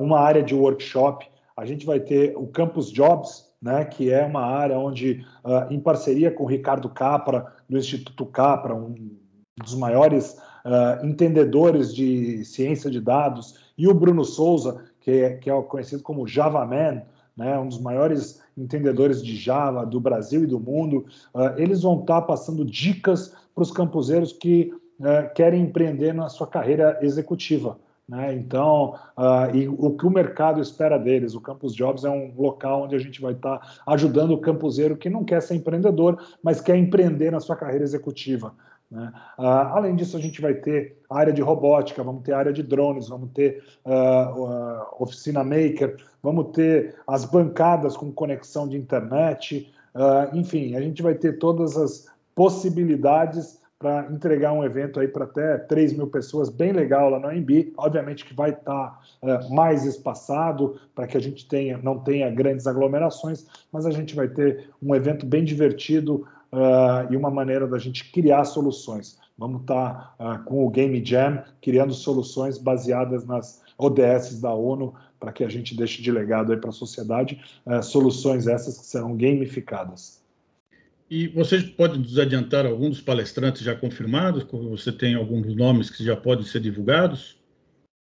uma 0.00 0.18
área 0.18 0.42
de 0.42 0.52
workshop. 0.52 1.30
A 1.56 1.64
gente 1.64 1.86
vai 1.86 2.00
ter 2.00 2.34
o 2.36 2.48
Campus 2.48 2.90
Jobs, 2.90 3.48
né, 3.60 3.84
que 3.84 4.10
é 4.10 4.24
uma 4.24 4.40
área 4.40 4.76
onde, 4.76 5.24
em 5.70 5.78
parceria 5.78 6.28
com 6.28 6.42
o 6.42 6.48
Ricardo 6.48 6.88
Capra, 6.88 7.52
do 7.68 7.78
Instituto 7.78 8.26
Capra, 8.26 8.74
um 8.74 9.16
dos 9.56 9.76
maiores 9.76 10.36
uh, 10.64 11.04
entendedores 11.04 11.94
de 11.94 12.44
ciência 12.44 12.90
de 12.90 13.00
dados, 13.00 13.72
e 13.76 13.88
o 13.88 13.94
Bruno 13.94 14.24
Souza, 14.24 14.84
que 15.00 15.10
é, 15.10 15.30
que 15.34 15.50
é 15.50 15.62
conhecido 15.62 16.02
como 16.02 16.26
Java 16.26 16.64
Man, 16.64 17.02
né, 17.36 17.58
um 17.58 17.68
dos 17.68 17.80
maiores 17.80 18.42
entendedores 18.56 19.22
de 19.22 19.34
Java 19.36 19.86
do 19.86 19.98
Brasil 19.98 20.44
e 20.44 20.46
do 20.46 20.60
mundo, 20.60 21.06
uh, 21.34 21.56
eles 21.56 21.82
vão 21.82 22.00
estar 22.00 22.22
passando 22.22 22.64
dicas 22.64 23.34
para 23.54 23.62
os 23.62 23.70
campuseiros 23.70 24.32
que 24.32 24.72
querem 25.34 25.62
empreender 25.62 26.12
na 26.12 26.28
sua 26.28 26.46
carreira 26.46 26.96
executiva. 27.02 27.76
Né? 28.08 28.34
Então, 28.34 28.94
uh, 29.16 29.56
e 29.56 29.68
o 29.68 29.96
que 29.96 30.06
o 30.06 30.10
mercado 30.10 30.60
espera 30.60 30.98
deles, 30.98 31.34
o 31.34 31.40
Campus 31.40 31.74
Jobs 31.74 32.04
é 32.04 32.10
um 32.10 32.34
local 32.36 32.82
onde 32.82 32.96
a 32.96 32.98
gente 32.98 33.20
vai 33.20 33.32
estar 33.32 33.58
tá 33.58 33.66
ajudando 33.86 34.32
o 34.32 34.40
campuseiro 34.40 34.96
que 34.96 35.08
não 35.08 35.24
quer 35.24 35.40
ser 35.40 35.54
empreendedor, 35.54 36.20
mas 36.42 36.60
quer 36.60 36.76
empreender 36.76 37.30
na 37.30 37.40
sua 37.40 37.56
carreira 37.56 37.84
executiva. 37.84 38.54
Né? 38.92 39.10
Uh, 39.38 39.42
além 39.42 39.96
disso, 39.96 40.16
a 40.16 40.20
gente 40.20 40.40
vai 40.40 40.52
ter 40.52 40.98
área 41.08 41.32
de 41.32 41.40
robótica, 41.40 42.04
vamos 42.04 42.22
ter 42.22 42.34
área 42.34 42.52
de 42.52 42.62
drones, 42.62 43.08
vamos 43.08 43.30
ter 43.32 43.64
uh, 43.86 45.02
oficina 45.02 45.42
maker, 45.42 45.96
vamos 46.22 46.52
ter 46.52 46.94
as 47.06 47.24
bancadas 47.24 47.96
com 47.96 48.12
conexão 48.12 48.68
de 48.68 48.76
internet, 48.76 49.72
enfim, 50.32 50.74
a 50.74 50.80
gente 50.80 51.02
vai 51.02 51.14
ter 51.14 51.38
todas 51.38 51.76
as 51.76 52.06
possibilidades 52.34 53.60
para 53.82 54.06
entregar 54.12 54.52
um 54.52 54.64
evento 54.64 55.00
aí 55.00 55.08
para 55.08 55.24
até 55.24 55.58
3 55.58 55.94
mil 55.94 56.06
pessoas, 56.06 56.48
bem 56.48 56.72
legal 56.72 57.10
lá 57.10 57.18
no 57.18 57.26
AMB. 57.26 57.74
Obviamente 57.76 58.24
que 58.24 58.32
vai 58.32 58.50
estar 58.50 58.62
tá, 58.62 59.00
uh, 59.20 59.52
mais 59.52 59.84
espaçado 59.84 60.78
para 60.94 61.08
que 61.08 61.16
a 61.16 61.20
gente 61.20 61.46
tenha, 61.48 61.76
não 61.78 61.98
tenha 61.98 62.30
grandes 62.30 62.68
aglomerações, 62.68 63.44
mas 63.72 63.84
a 63.84 63.90
gente 63.90 64.14
vai 64.14 64.28
ter 64.28 64.70
um 64.80 64.94
evento 64.94 65.26
bem 65.26 65.42
divertido 65.42 66.24
uh, 66.52 67.12
e 67.12 67.16
uma 67.16 67.30
maneira 67.30 67.66
da 67.66 67.78
gente 67.78 68.10
criar 68.12 68.44
soluções. 68.44 69.18
Vamos 69.36 69.62
estar 69.62 70.14
tá, 70.16 70.34
uh, 70.40 70.44
com 70.44 70.66
o 70.66 70.70
Game 70.70 71.04
Jam 71.04 71.42
criando 71.60 71.94
soluções 71.94 72.58
baseadas 72.58 73.24
nas 73.24 73.62
ODS 73.78 74.40
da 74.40 74.52
ONU 74.54 74.94
para 75.18 75.32
que 75.32 75.44
a 75.44 75.48
gente 75.48 75.76
deixe 75.76 76.02
de 76.02 76.10
legado 76.10 76.56
para 76.58 76.70
a 76.70 76.72
sociedade 76.72 77.40
soluções 77.82 78.48
essas 78.48 78.76
que 78.76 78.84
serão 78.84 79.16
gamificadas. 79.16 80.20
E 81.08 81.28
você 81.28 81.60
pode 81.60 81.98
nos 81.98 82.18
adiantar 82.18 82.66
alguns 82.66 82.90
dos 82.90 83.00
palestrantes 83.02 83.62
já 83.62 83.76
confirmados? 83.76 84.44
Você 84.70 84.90
tem 84.90 85.14
alguns 85.14 85.54
nomes 85.54 85.90
que 85.90 86.02
já 86.02 86.16
podem 86.16 86.44
ser 86.44 86.60
divulgados? 86.60 87.36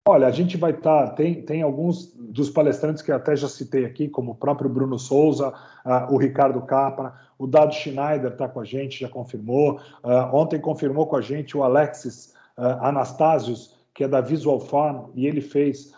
Olha, 0.08 0.28
a 0.28 0.32
gente 0.32 0.58
vai 0.58 0.72
estar. 0.72 1.08
Tá, 1.08 1.14
tem, 1.14 1.42
tem 1.42 1.62
alguns 1.62 2.14
dos 2.16 2.50
palestrantes 2.50 3.02
que 3.02 3.12
até 3.12 3.36
já 3.36 3.48
citei 3.48 3.86
aqui, 3.86 4.08
como 4.08 4.32
o 4.32 4.36
próprio 4.36 4.70
Bruno 4.70 4.98
Souza, 4.98 5.50
uh, 5.50 6.14
o 6.14 6.18
Ricardo 6.18 6.62
Capra, 6.62 7.14
o 7.38 7.46
Dado 7.46 7.74
Schneider 7.74 8.32
está 8.32 8.48
com 8.48 8.60
a 8.60 8.66
gente, 8.66 9.02
já 9.02 9.10
confirmou. 9.10 9.80
Uh, 10.04 10.34
ontem 10.34 10.60
confirmou 10.60 11.06
com 11.06 11.16
a 11.16 11.22
gente 11.22 11.56
o 11.56 11.64
Alexis 11.64 12.34
uh, 12.58 12.84
Anastasios, 12.84 13.76
que 13.94 14.04
é 14.04 14.08
da 14.08 14.22
Visual 14.22 14.60
Farm, 14.60 15.10
e 15.14 15.28
ele 15.28 15.42
fez 15.42 15.94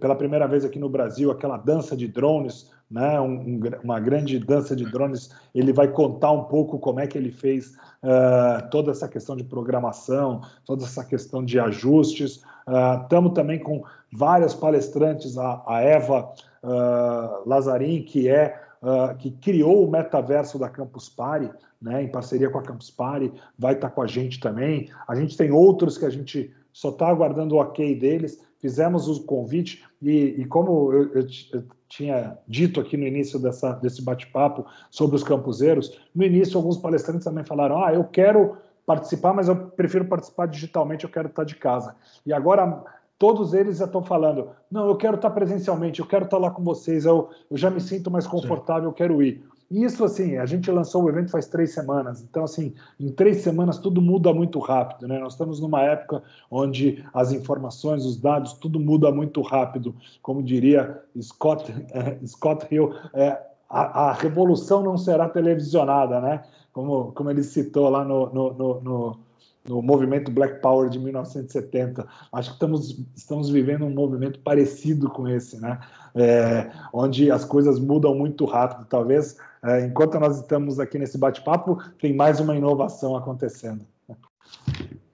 pela 0.00 0.14
primeira 0.14 0.46
vez 0.46 0.64
aqui 0.64 0.78
no 0.78 0.88
Brasil 0.88 1.30
aquela 1.30 1.56
dança 1.56 1.96
de 1.96 2.06
drones 2.06 2.70
né, 2.92 3.18
um, 3.18 3.60
uma 3.82 3.98
grande 3.98 4.38
dança 4.38 4.76
de 4.76 4.84
drones. 4.84 5.30
Ele 5.54 5.72
vai 5.72 5.88
contar 5.88 6.30
um 6.30 6.44
pouco 6.44 6.78
como 6.78 7.00
é 7.00 7.06
que 7.06 7.16
ele 7.16 7.30
fez 7.30 7.74
uh, 8.02 8.68
toda 8.70 8.90
essa 8.90 9.08
questão 9.08 9.34
de 9.34 9.42
programação, 9.42 10.42
toda 10.66 10.84
essa 10.84 11.02
questão 11.02 11.42
de 11.42 11.58
ajustes. 11.58 12.42
Estamos 13.02 13.30
uh, 13.30 13.34
também 13.34 13.58
com 13.58 13.82
várias 14.12 14.54
palestrantes, 14.54 15.38
a, 15.38 15.62
a 15.66 15.80
Eva 15.80 16.30
uh, 16.62 17.48
Lazarin, 17.48 18.02
que 18.02 18.28
é 18.28 18.60
que 19.20 19.30
criou 19.30 19.86
o 19.86 19.88
metaverso 19.88 20.58
da 20.58 20.68
Campus 20.68 21.08
Party, 21.08 21.48
né, 21.80 22.02
em 22.02 22.08
parceria 22.08 22.50
com 22.50 22.58
a 22.58 22.62
Campus 22.62 22.90
Party, 22.90 23.32
vai 23.56 23.74
estar 23.74 23.90
com 23.90 24.02
a 24.02 24.08
gente 24.08 24.40
também. 24.40 24.90
A 25.06 25.14
gente 25.14 25.36
tem 25.36 25.52
outros 25.52 25.96
que 25.96 26.04
a 26.04 26.10
gente 26.10 26.52
só 26.72 26.88
está 26.88 27.06
aguardando 27.06 27.54
o 27.54 27.58
ok 27.58 27.94
deles. 27.94 28.42
Fizemos 28.58 29.06
o 29.06 29.22
convite 29.22 29.84
e, 30.02 30.34
e 30.36 30.44
como 30.46 30.92
eu, 30.92 31.12
eu, 31.12 31.26
eu 31.52 31.62
tinha 31.92 32.38
dito 32.48 32.80
aqui 32.80 32.96
no 32.96 33.06
início 33.06 33.38
dessa, 33.38 33.72
desse 33.74 34.02
bate-papo 34.02 34.64
sobre 34.90 35.14
os 35.14 35.22
campuseiros, 35.22 36.00
no 36.14 36.24
início 36.24 36.56
alguns 36.56 36.78
palestrantes 36.78 37.24
também 37.24 37.44
falaram: 37.44 37.84
ah, 37.84 37.92
eu 37.92 38.02
quero 38.04 38.56
participar, 38.86 39.34
mas 39.34 39.46
eu 39.46 39.56
prefiro 39.56 40.06
participar 40.06 40.46
digitalmente, 40.46 41.04
eu 41.04 41.10
quero 41.10 41.28
estar 41.28 41.44
de 41.44 41.54
casa. 41.54 41.94
E 42.24 42.32
agora 42.32 42.82
todos 43.18 43.52
eles 43.52 43.76
já 43.76 43.84
estão 43.84 44.02
falando: 44.02 44.48
não, 44.70 44.88
eu 44.88 44.96
quero 44.96 45.16
estar 45.16 45.28
presencialmente, 45.30 46.00
eu 46.00 46.06
quero 46.06 46.24
estar 46.24 46.38
lá 46.38 46.50
com 46.50 46.64
vocês, 46.64 47.04
eu, 47.04 47.28
eu 47.50 47.58
já 47.58 47.68
me 47.68 47.80
sinto 47.80 48.10
mais 48.10 48.26
confortável, 48.26 48.88
eu 48.88 48.94
quero 48.94 49.22
ir. 49.22 49.44
Isso, 49.72 50.04
assim, 50.04 50.36
a 50.36 50.44
gente 50.44 50.70
lançou 50.70 51.02
o 51.02 51.08
evento 51.08 51.30
faz 51.30 51.46
três 51.46 51.72
semanas, 51.72 52.22
então, 52.22 52.44
assim, 52.44 52.74
em 53.00 53.10
três 53.10 53.38
semanas 53.38 53.78
tudo 53.78 54.02
muda 54.02 54.30
muito 54.34 54.58
rápido, 54.58 55.08
né? 55.08 55.18
Nós 55.18 55.32
estamos 55.32 55.60
numa 55.60 55.80
época 55.80 56.22
onde 56.50 57.02
as 57.14 57.32
informações, 57.32 58.04
os 58.04 58.18
dados, 58.18 58.52
tudo 58.52 58.78
muda 58.78 59.10
muito 59.10 59.40
rápido. 59.40 59.94
Como 60.20 60.42
diria 60.42 61.02
Scott, 61.18 61.72
eh, 61.90 62.18
Scott 62.26 62.66
Hill, 62.70 62.92
é, 63.14 63.40
a, 63.66 64.10
a, 64.10 64.12
revolução 64.12 64.82
não 64.82 64.98
será 64.98 65.26
televisionada, 65.26 66.20
né? 66.20 66.42
Como, 66.70 67.10
como 67.12 67.30
ele 67.30 67.42
citou 67.42 67.88
lá 67.88 68.04
no, 68.04 68.26
no, 68.30 68.52
no, 68.52 68.80
no 68.82 69.18
no 69.64 69.80
movimento 69.80 70.30
Black 70.30 70.60
Power 70.60 70.90
de 70.90 70.98
1970. 70.98 72.06
Acho 72.32 72.50
que 72.50 72.54
estamos, 72.54 73.00
estamos 73.14 73.48
vivendo 73.48 73.84
um 73.84 73.94
movimento 73.94 74.40
parecido 74.40 75.08
com 75.08 75.28
esse, 75.28 75.60
né? 75.60 75.78
É, 76.14 76.70
onde 76.92 77.30
as 77.30 77.44
coisas 77.44 77.78
mudam 77.78 78.14
muito 78.14 78.44
rápido. 78.44 78.86
Talvez, 78.88 79.36
enquanto 79.84 80.18
nós 80.18 80.40
estamos 80.40 80.80
aqui 80.80 80.98
nesse 80.98 81.16
bate-papo, 81.18 81.78
tem 82.00 82.14
mais 82.14 82.40
uma 82.40 82.56
inovação 82.56 83.16
acontecendo. 83.16 83.86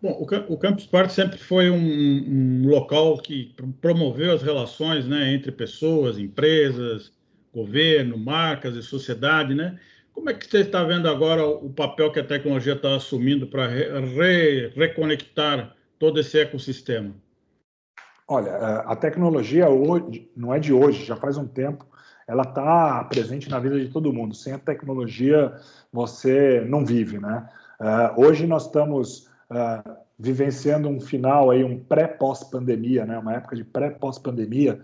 Bom, 0.01 0.27
o, 0.49 0.57
Campus 0.57 0.87
Party 0.87 1.13
sempre 1.13 1.39
foi 1.39 1.71
um, 1.71 1.77
um, 1.77 2.69
local 2.69 3.19
que 3.19 3.53
promoveu 3.81 4.33
as 4.33 4.43
relações 4.43 5.07
né, 5.09 5.35
entre 5.35 5.51
pessoas, 5.51 6.19
empresas, 6.19 7.13
governo, 7.53 8.17
marcas 8.17 8.77
e 8.77 8.83
sociedade, 8.83 9.55
né? 9.55 9.77
Como 10.13 10.31
é 10.31 10.35
que 10.35 10.49
você 10.49 10.59
está 10.59 10.85
vendo 10.85 11.09
agora 11.09 11.47
o 11.47 11.71
papel 11.71 12.13
que 12.13 12.21
a 12.21 12.25
tecnologia 12.25 12.75
está 12.75 12.95
assumindo 12.95 13.47
para 13.47 13.67
re, 13.67 14.69
reconectar 14.75 15.77
todo 15.99 16.21
esse 16.21 16.39
ecossistema? 16.39 17.15
Olha, 18.27 18.51
é, 18.51 18.83
a 18.85 18.95
tecnologia 18.95 19.69
hoje 19.69 20.31
não 20.37 20.55
é 20.55 20.61
de 20.61 20.73
hoje, 20.73 21.05
já 21.05 21.17
faz 21.17 21.37
um 21.37 21.47
tempo. 21.47 21.88
Ela 22.29 22.43
está 22.43 23.03
presente 23.05 23.49
na 23.49 23.59
vida 23.59 23.81
de 23.81 23.89
todo 23.89 24.13
mundo. 24.13 24.35
Sem 24.35 24.53
a 24.53 24.59
tecnologia, 24.59 25.55
você 25.91 26.61
não 26.69 26.85
vive, 26.85 27.19
né? 27.19 27.49
É, 27.81 28.13
hoje 28.17 28.47
nós 28.47 28.67
estamos 28.67 29.31
é, 29.51 29.83
vivenciando 30.19 30.89
um 30.89 31.01
final 31.01 31.51
aí, 31.51 31.65
um 31.65 31.83
pré-pós-pandemia, 31.83 33.07
né? 33.07 33.19
Uma 33.19 33.35
época 33.35 33.57
de 33.57 33.65
pré-pós-pandemia, 33.65 34.81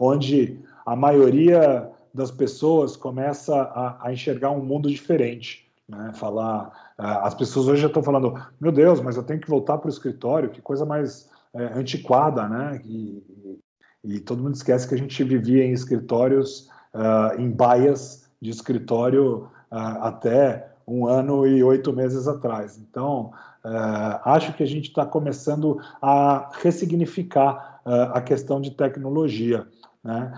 onde 0.00 0.60
a 0.86 0.94
maioria 0.94 1.90
das 2.14 2.30
pessoas 2.30 2.96
começa 2.96 3.54
a, 3.54 4.06
a 4.06 4.12
enxergar 4.12 4.50
um 4.50 4.64
mundo 4.64 4.88
diferente. 4.88 5.70
Né? 5.88 6.12
Falar, 6.14 6.72
as 6.96 7.34
pessoas 7.34 7.68
hoje 7.68 7.82
já 7.82 7.88
estão 7.88 8.02
falando, 8.02 8.34
meu 8.60 8.72
Deus, 8.72 9.00
mas 9.00 9.16
eu 9.16 9.22
tenho 9.22 9.40
que 9.40 9.50
voltar 9.50 9.78
para 9.78 9.88
o 9.88 9.90
escritório, 9.90 10.50
que 10.50 10.62
coisa 10.62 10.86
mais 10.86 11.30
é, 11.54 11.64
antiquada, 11.78 12.48
né? 12.48 12.80
E, 12.84 13.22
e, 14.06 14.20
todo 14.20 14.42
mundo 14.42 14.54
esquece 14.54 14.88
que 14.88 14.94
a 14.94 14.98
gente 14.98 15.24
vivia 15.24 15.64
em 15.64 15.72
escritórios, 15.72 16.68
uh, 16.94 17.40
em 17.40 17.50
baias 17.50 18.28
de 18.40 18.50
escritório 18.50 19.48
uh, 19.70 20.02
até 20.02 20.68
um 20.86 21.06
ano 21.06 21.46
e 21.46 21.62
oito 21.64 21.92
meses 21.92 22.28
atrás. 22.28 22.78
Então, 22.78 23.32
uh, 23.64 24.20
acho 24.24 24.52
que 24.54 24.62
a 24.62 24.66
gente 24.66 24.88
está 24.88 25.04
começando 25.04 25.80
a 26.00 26.50
ressignificar 26.62 27.74
a 28.12 28.20
questão 28.20 28.60
de 28.60 28.72
tecnologia. 28.72 29.64
Né? 30.02 30.32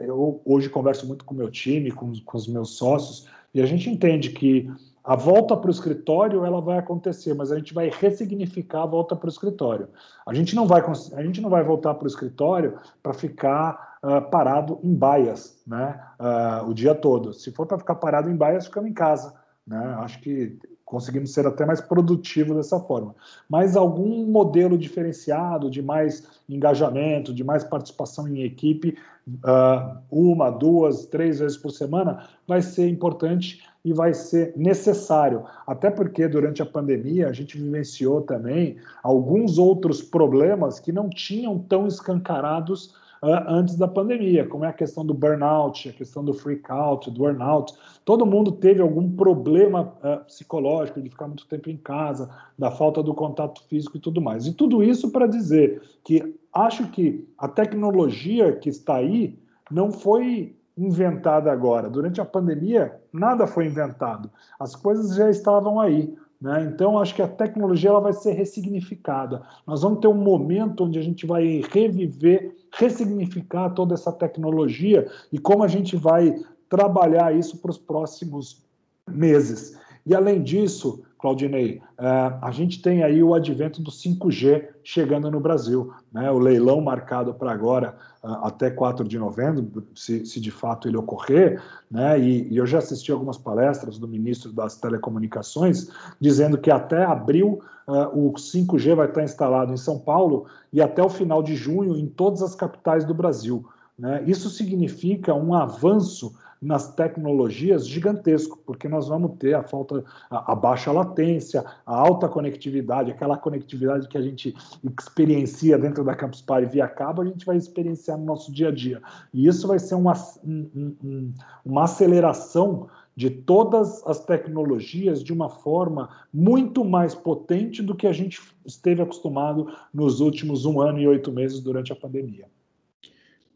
Eu 0.00 0.42
hoje 0.44 0.68
converso 0.68 1.06
muito 1.06 1.24
com 1.24 1.32
meu 1.32 1.48
time, 1.48 1.92
com, 1.92 2.12
com, 2.24 2.36
os 2.36 2.48
meus 2.48 2.70
sócios, 2.70 3.28
e 3.54 3.62
a 3.62 3.66
gente 3.66 3.88
entende 3.88 4.30
que 4.30 4.68
a 5.08 5.16
volta 5.16 5.56
para 5.56 5.68
o 5.68 5.70
escritório 5.70 6.44
ela 6.44 6.60
vai 6.60 6.76
acontecer, 6.76 7.32
mas 7.32 7.50
a 7.50 7.56
gente 7.56 7.72
vai 7.72 7.88
ressignificar 7.88 8.82
a 8.82 8.86
volta 8.86 9.16
para 9.16 9.24
o 9.26 9.30
escritório. 9.30 9.88
A 10.26 10.34
gente 10.34 10.54
não 10.54 10.66
vai, 10.66 10.82
a 11.14 11.22
gente 11.22 11.40
não 11.40 11.48
vai 11.48 11.64
voltar 11.64 11.94
para 11.94 12.04
o 12.04 12.06
escritório 12.06 12.78
para 13.02 13.14
ficar 13.14 13.96
uh, 14.02 14.20
parado 14.30 14.78
em 14.84 14.94
baias 14.94 15.62
né, 15.66 15.98
uh, 16.20 16.68
o 16.68 16.74
dia 16.74 16.94
todo. 16.94 17.32
Se 17.32 17.50
for 17.52 17.64
para 17.64 17.78
ficar 17.78 17.94
parado 17.94 18.28
em 18.28 18.36
baias, 18.36 18.66
ficamos 18.66 18.90
em 18.90 18.92
casa. 18.92 19.32
Né? 19.66 19.78
Acho 20.00 20.20
que 20.20 20.58
conseguimos 20.84 21.32
ser 21.32 21.46
até 21.46 21.64
mais 21.64 21.80
produtivos 21.80 22.54
dessa 22.54 22.78
forma. 22.78 23.14
Mas 23.48 23.76
algum 23.76 24.26
modelo 24.26 24.76
diferenciado 24.76 25.70
de 25.70 25.80
mais 25.80 26.26
engajamento, 26.46 27.32
de 27.32 27.42
mais 27.42 27.64
participação 27.64 28.28
em 28.28 28.42
equipe, 28.42 28.98
uh, 29.26 29.98
uma, 30.10 30.50
duas, 30.50 31.06
três 31.06 31.38
vezes 31.38 31.56
por 31.56 31.70
semana, 31.70 32.28
vai 32.46 32.60
ser 32.60 32.90
importante 32.90 33.62
e 33.88 33.92
vai 33.92 34.12
ser 34.12 34.52
necessário. 34.54 35.44
Até 35.66 35.90
porque 35.90 36.28
durante 36.28 36.60
a 36.60 36.66
pandemia 36.66 37.28
a 37.28 37.32
gente 37.32 37.56
vivenciou 37.56 38.20
também 38.20 38.76
alguns 39.02 39.56
outros 39.56 40.02
problemas 40.02 40.78
que 40.78 40.92
não 40.92 41.08
tinham 41.08 41.58
tão 41.58 41.86
escancarados 41.86 42.94
uh, 43.22 43.48
antes 43.48 43.76
da 43.76 43.88
pandemia, 43.88 44.46
como 44.46 44.66
é 44.66 44.68
a 44.68 44.72
questão 44.74 45.06
do 45.06 45.14
burnout, 45.14 45.88
a 45.88 45.92
questão 45.92 46.22
do 46.22 46.34
freak 46.34 46.70
out, 46.70 47.10
do 47.10 47.18
burnout. 47.18 47.72
Todo 48.04 48.26
mundo 48.26 48.52
teve 48.52 48.82
algum 48.82 49.10
problema 49.10 49.94
uh, 50.02 50.24
psicológico 50.26 51.00
de 51.00 51.08
ficar 51.08 51.26
muito 51.26 51.46
tempo 51.46 51.70
em 51.70 51.76
casa, 51.78 52.28
da 52.58 52.70
falta 52.70 53.02
do 53.02 53.14
contato 53.14 53.62
físico 53.68 53.96
e 53.96 54.00
tudo 54.00 54.20
mais. 54.20 54.46
E 54.46 54.52
tudo 54.52 54.82
isso 54.82 55.10
para 55.10 55.26
dizer 55.26 55.80
que 56.04 56.34
acho 56.52 56.86
que 56.90 57.26
a 57.38 57.48
tecnologia 57.48 58.52
que 58.52 58.68
está 58.68 58.96
aí 58.96 59.38
não 59.70 59.90
foi 59.90 60.57
inventada 60.78 61.50
agora. 61.50 61.90
Durante 61.90 62.20
a 62.20 62.24
pandemia, 62.24 63.00
nada 63.12 63.46
foi 63.46 63.66
inventado. 63.66 64.30
As 64.58 64.76
coisas 64.76 65.14
já 65.14 65.28
estavam 65.28 65.80
aí. 65.80 66.14
Né? 66.40 66.70
Então, 66.72 66.98
acho 66.98 67.14
que 67.14 67.22
a 67.22 67.26
tecnologia 67.28 67.90
ela 67.90 68.00
vai 68.00 68.12
ser 68.12 68.32
ressignificada. 68.32 69.42
Nós 69.66 69.82
vamos 69.82 69.98
ter 69.98 70.06
um 70.06 70.14
momento 70.14 70.84
onde 70.84 70.98
a 70.98 71.02
gente 71.02 71.26
vai 71.26 71.62
reviver, 71.70 72.54
ressignificar 72.72 73.70
toda 73.70 73.94
essa 73.94 74.12
tecnologia 74.12 75.10
e 75.32 75.38
como 75.38 75.64
a 75.64 75.68
gente 75.68 75.96
vai 75.96 76.38
trabalhar 76.68 77.34
isso 77.34 77.58
para 77.58 77.72
os 77.72 77.78
próximos 77.78 78.64
meses. 79.08 79.76
E, 80.08 80.14
além 80.14 80.42
disso, 80.42 81.02
Claudinei, 81.18 81.82
é, 81.98 82.06
a 82.40 82.50
gente 82.50 82.80
tem 82.80 83.02
aí 83.02 83.22
o 83.22 83.34
advento 83.34 83.82
do 83.82 83.90
5G 83.90 84.68
chegando 84.82 85.30
no 85.30 85.38
Brasil. 85.38 85.92
Né? 86.10 86.30
O 86.30 86.38
leilão 86.38 86.80
marcado 86.80 87.34
para 87.34 87.52
agora, 87.52 87.94
é, 88.24 88.28
até 88.42 88.70
4 88.70 89.06
de 89.06 89.18
novembro, 89.18 89.86
se, 89.94 90.24
se 90.24 90.40
de 90.40 90.50
fato 90.50 90.88
ele 90.88 90.96
ocorrer, 90.96 91.60
né? 91.90 92.18
E, 92.18 92.48
e, 92.50 92.56
eu 92.56 92.66
já 92.66 92.78
assisti 92.78 93.12
algumas 93.12 93.36
palestras 93.36 93.98
do 93.98 94.08
ministro 94.08 94.50
das 94.50 94.76
Telecomunicações 94.76 95.90
dizendo 96.20 96.56
que 96.56 96.70
até 96.70 97.04
abril 97.04 97.60
uh, 97.86 98.28
o 98.28 98.32
5G 98.32 98.94
vai 98.94 99.08
estar 99.08 99.22
instalado 99.22 99.72
em 99.72 99.76
São 99.76 99.98
Paulo 99.98 100.46
e 100.72 100.80
até 100.80 101.02
o 101.02 101.10
final 101.10 101.42
de 101.42 101.54
junho 101.54 101.96
em 101.96 102.06
todas 102.06 102.42
as 102.42 102.54
capitais 102.54 103.04
do 103.04 103.12
Brasil. 103.12 103.66
Né? 103.98 104.22
Isso 104.26 104.48
significa 104.48 105.34
um 105.34 105.52
avanço 105.52 106.34
nas 106.60 106.94
tecnologias 106.94 107.86
gigantesco, 107.86 108.58
porque 108.66 108.88
nós 108.88 109.08
vamos 109.08 109.36
ter 109.38 109.54
a 109.54 109.62
falta, 109.62 110.04
a, 110.30 110.52
a, 110.52 110.54
baixa 110.54 110.90
latência, 110.90 111.64
a 111.86 111.96
alta 111.96 112.28
conectividade, 112.28 113.10
aquela 113.10 113.36
conectividade 113.36 114.08
que 114.08 114.18
a 114.18 114.22
gente 114.22 114.54
experiencia 114.98 115.78
dentro 115.78 116.04
da 116.04 116.14
Campus 116.14 116.42
Party 116.42 116.66
via 116.66 116.88
cabo, 116.88 117.22
a 117.22 117.24
gente 117.24 117.46
vai 117.46 117.56
experienciar 117.56 118.18
no 118.18 118.24
nosso 118.24 118.52
dia 118.52 118.68
a 118.68 118.72
dia. 118.72 119.00
E 119.32 119.46
isso 119.46 119.68
vai 119.68 119.78
ser 119.78 119.94
uma, 119.94 120.14
um, 120.44 120.94
um, 121.02 121.32
uma 121.64 121.84
aceleração 121.84 122.88
de 123.14 123.30
todas 123.30 124.06
as 124.06 124.24
tecnologias 124.24 125.24
de 125.24 125.32
uma 125.32 125.48
forma 125.48 126.08
muito 126.32 126.84
mais 126.84 127.16
potente 127.16 127.82
do 127.82 127.94
que 127.94 128.06
a 128.06 128.12
gente 128.12 128.40
esteve 128.64 129.02
acostumado 129.02 129.72
nos 129.92 130.20
últimos 130.20 130.64
um 130.64 130.80
ano 130.80 131.00
e 131.00 131.08
oito 131.08 131.32
meses 131.32 131.60
durante 131.60 131.92
a 131.92 131.96
pandemia. 131.96 132.46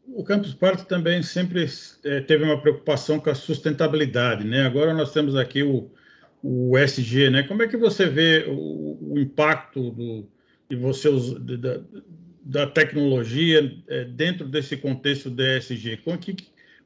O 0.07 0.23
Campus 0.23 0.53
Party 0.53 0.85
também 0.85 1.23
sempre 1.23 1.65
é, 2.03 2.19
teve 2.21 2.43
uma 2.43 2.59
preocupação 2.59 3.19
com 3.19 3.29
a 3.29 3.35
sustentabilidade, 3.35 4.43
né? 4.43 4.65
Agora 4.65 4.93
nós 4.93 5.13
temos 5.13 5.35
aqui 5.35 5.63
o, 5.63 5.89
o 6.43 6.77
SG, 6.77 7.29
né? 7.29 7.43
Como 7.43 7.63
é 7.63 7.67
que 7.67 7.77
você 7.77 8.05
vê 8.05 8.45
o, 8.47 9.13
o 9.13 9.19
impacto 9.19 9.91
do, 9.91 10.27
de 10.69 10.75
você 10.75 11.09
da, 11.39 11.79
da 12.43 12.67
tecnologia 12.67 13.73
é, 13.87 14.03
dentro 14.03 14.47
desse 14.47 14.75
contexto 14.75 15.29
do 15.29 15.41
ESG? 15.41 15.97
Como, 16.03 16.17
que, 16.17 16.35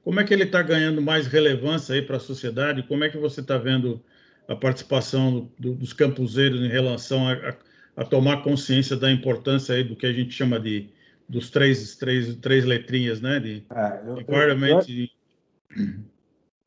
como 0.04 0.20
é 0.20 0.24
que 0.24 0.34
ele 0.34 0.44
está 0.44 0.62
ganhando 0.62 1.02
mais 1.02 1.26
relevância 1.26 1.96
aí 1.96 2.04
para 2.04 2.18
a 2.18 2.20
sociedade? 2.20 2.84
Como 2.84 3.04
é 3.04 3.10
que 3.10 3.18
você 3.18 3.42
está 3.42 3.58
vendo 3.58 4.00
a 4.48 4.56
participação 4.56 5.52
do, 5.60 5.74
dos 5.74 5.92
campuseiros 5.92 6.62
em 6.62 6.70
relação 6.70 7.28
a, 7.28 7.34
a, 7.34 7.56
a 7.98 8.06
tomar 8.06 8.44
consciência 8.44 8.96
da 8.96 9.12
importância 9.12 9.74
aí 9.74 9.84
do 9.84 9.96
que 9.96 10.06
a 10.06 10.14
gente 10.14 10.32
chama 10.32 10.60
de 10.60 10.90
dos 11.28 11.50
três, 11.50 11.96
três, 11.96 12.36
três 12.38 12.66
letrinhas, 12.66 13.22
né? 13.22 13.40
De 13.40 13.66
é, 13.74 14.02
eu, 14.06 14.18
eu, 14.18 14.24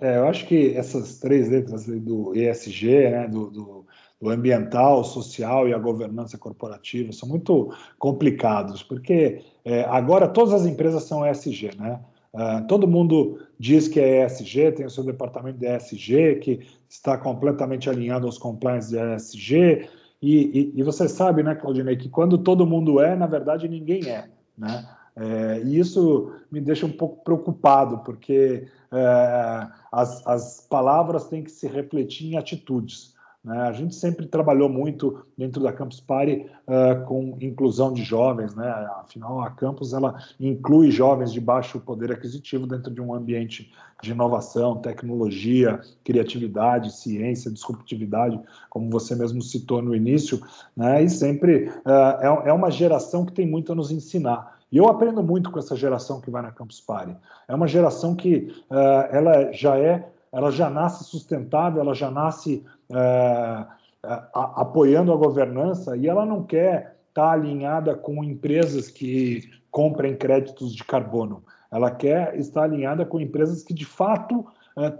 é, 0.01 0.17
eu 0.19 0.27
acho 0.27 0.47
que 0.47 0.75
essas 0.75 1.19
três 1.19 1.49
letras 1.49 1.87
do 1.87 2.35
ESG, 2.35 3.11
né? 3.11 3.29
Do, 3.29 3.51
do, 3.51 3.87
do, 4.21 4.31
ambiental, 4.31 5.03
social 5.03 5.69
e 5.69 5.75
a 5.75 5.79
governança 5.79 6.37
corporativa 6.37 7.13
são 7.13 7.29
muito 7.29 7.75
complicados, 7.99 8.83
porque 8.83 9.43
é, 9.65 9.83
agora 9.85 10.29
todas 10.29 10.53
as 10.53 10.67
empresas 10.67 11.05
são 11.05 11.27
ESG, 11.27 11.71
né? 11.79 12.01
Uh, 12.33 12.65
todo 12.69 12.87
mundo 12.87 13.41
diz 13.59 13.89
que 13.89 13.99
é 13.99 14.25
ESG, 14.25 14.73
tem 14.73 14.87
o 14.87 14.91
seu 14.91 15.03
departamento 15.03 15.59
de 15.59 15.67
ESG, 15.67 16.37
que 16.37 16.61
está 16.89 17.19
completamente 17.19 17.91
alinhado 17.91 18.25
aos 18.25 18.39
compliance 18.39 18.89
de 18.89 18.97
ESG, 18.97 19.89
e, 20.23 20.37
e, 20.61 20.73
e 20.77 20.83
você 20.85 21.09
sabe, 21.09 21.43
né, 21.43 21.57
Claudinei, 21.57 21.97
que 21.97 22.09
quando 22.09 22.39
todo 22.39 22.67
mundo 22.67 23.01
é, 23.01 23.17
na 23.17 23.27
verdade 23.27 23.69
ninguém 23.69 24.09
é. 24.09 24.29
Né? 24.61 24.87
É, 25.17 25.63
e 25.65 25.79
isso 25.79 26.33
me 26.53 26.61
deixa 26.61 26.85
um 26.85 26.93
pouco 26.93 27.25
preocupado, 27.25 27.99
porque 27.99 28.69
é, 28.93 29.67
as, 29.91 30.27
as 30.27 30.67
palavras 30.69 31.29
têm 31.29 31.43
que 31.43 31.51
se 31.51 31.67
refletir 31.67 32.33
em 32.33 32.37
atitudes. 32.37 33.15
Né? 33.43 33.59
A 33.63 33.73
gente 33.73 33.95
sempre 33.95 34.27
trabalhou 34.27 34.69
muito 34.69 35.25
dentro 35.37 35.63
da 35.63 35.73
Campus 35.73 36.01
Party 36.01 36.47
uh, 36.67 37.05
com 37.07 37.39
inclusão 37.41 37.93
de 37.93 38.03
jovens, 38.03 38.55
né? 38.55 38.69
afinal 38.99 39.41
a 39.41 39.51
Campus 39.51 39.95
ela 39.95 40.19
inclui 40.39 40.91
jovens 40.91 41.33
de 41.33 41.41
baixo 41.41 41.81
poder 41.81 42.13
aquisitivo 42.13 42.67
dentro 42.67 42.93
de 42.93 43.01
um 43.01 43.15
ambiente 43.15 43.73
de 44.03 44.11
inovação, 44.11 44.77
tecnologia, 44.77 45.81
criatividade, 46.05 46.93
ciência, 46.93 47.51
disruptividade, 47.51 48.39
como 48.69 48.91
você 48.91 49.15
mesmo 49.15 49.41
citou 49.41 49.81
no 49.81 49.95
início, 49.95 50.41
né? 50.77 51.03
e 51.03 51.09
sempre 51.09 51.69
uh, 51.87 52.45
é, 52.45 52.51
é 52.51 52.53
uma 52.53 52.71
geração 52.71 53.25
que 53.25 53.33
tem 53.33 53.47
muito 53.47 53.73
a 53.73 53.75
nos 53.75 53.91
ensinar. 53.91 54.61
E 54.71 54.77
eu 54.77 54.87
aprendo 54.87 55.23
muito 55.23 55.51
com 55.51 55.59
essa 55.59 55.75
geração 55.75 56.21
que 56.21 56.31
vai 56.31 56.43
na 56.43 56.53
Campus 56.53 56.81
Party. 56.81 57.17
É 57.49 57.55
uma 57.55 57.67
geração 57.67 58.15
que 58.15 58.55
uh, 58.71 59.09
ela 59.11 59.51
já 59.53 59.77
é, 59.77 60.09
ela 60.31 60.51
já 60.51 60.71
nasce 60.71 61.05
sustentável, 61.05 61.81
ela 61.81 61.95
já 61.95 62.11
nasce 62.11 62.65
uh, 62.91 63.63
uh, 64.05 64.23
apoiando 64.35 65.13
a 65.13 65.17
governança 65.17 65.97
e 65.97 66.07
ela 66.07 66.27
não 66.27 66.43
quer 66.43 66.97
estar 67.09 67.23
tá 67.23 67.33
alinhada 67.33 67.95
com 67.95 68.23
empresas 68.23 68.89
que 68.89 69.49
comprem 69.71 70.17
créditos 70.17 70.75
de 70.75 70.85
carbono. 70.85 71.43
Ela 71.71 71.91
quer 71.91 72.37
estar 72.39 72.65
alinhada 72.65 73.05
com 73.05 73.21
empresas 73.21 73.63
que 73.63 73.73
de 73.73 73.85
fato 73.85 74.45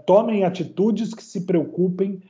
tomem 0.05 0.45
atitudes 0.45 1.13
que 1.13 1.23
se 1.23 1.45
preocupem 1.45 2.21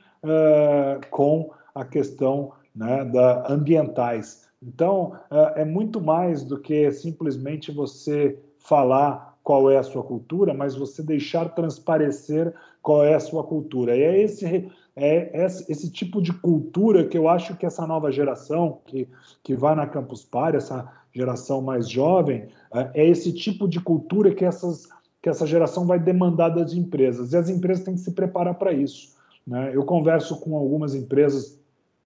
com 1.10 1.50
a 1.74 1.84
questão 1.84 2.52
né, 2.74 3.04
da 3.04 3.52
ambientais. 3.52 4.48
Então, 4.62 5.16
é, 5.30 5.62
é 5.62 5.64
muito 5.64 6.00
mais 6.00 6.44
do 6.44 6.58
que 6.58 6.90
simplesmente 6.92 7.72
você 7.72 8.38
falar 8.58 9.36
qual 9.42 9.68
é 9.70 9.76
a 9.76 9.82
sua 9.82 10.04
cultura, 10.04 10.54
mas 10.54 10.76
você 10.76 11.02
deixar 11.02 11.48
transparecer 11.54 12.54
qual 12.80 13.04
é 13.04 13.14
a 13.14 13.20
sua 13.20 13.42
cultura. 13.42 13.96
E 13.96 14.02
é 14.02 14.22
esse, 14.22 14.70
é 14.94 15.46
esse 15.46 15.90
tipo 15.90 16.20
de 16.20 16.32
cultura 16.32 17.06
que 17.06 17.16
eu 17.16 17.28
acho 17.28 17.56
que 17.56 17.64
essa 17.64 17.86
nova 17.86 18.12
geração 18.12 18.80
que, 18.84 19.08
que 19.42 19.54
vai 19.54 19.74
na 19.74 19.86
Campus 19.86 20.24
Party, 20.24 20.58
essa 20.58 20.90
geração 21.14 21.62
mais 21.62 21.88
jovem, 21.88 22.48
é, 22.74 23.02
é 23.02 23.08
esse 23.08 23.32
tipo 23.32 23.68
de 23.68 23.80
cultura 23.80 24.34
que, 24.34 24.44
essas, 24.44 24.88
que 25.22 25.28
essa 25.28 25.46
geração 25.46 25.86
vai 25.86 25.98
demandar 25.98 26.50
das 26.50 26.72
empresas. 26.72 27.32
E 27.32 27.36
as 27.36 27.48
empresas 27.48 27.84
têm 27.84 27.94
que 27.94 28.00
se 28.00 28.12
preparar 28.12 28.54
para 28.54 28.72
isso. 28.72 29.14
Né? 29.46 29.70
Eu 29.74 29.84
converso 29.84 30.38
com 30.40 30.56
algumas 30.56 30.94
empresas 30.94 31.60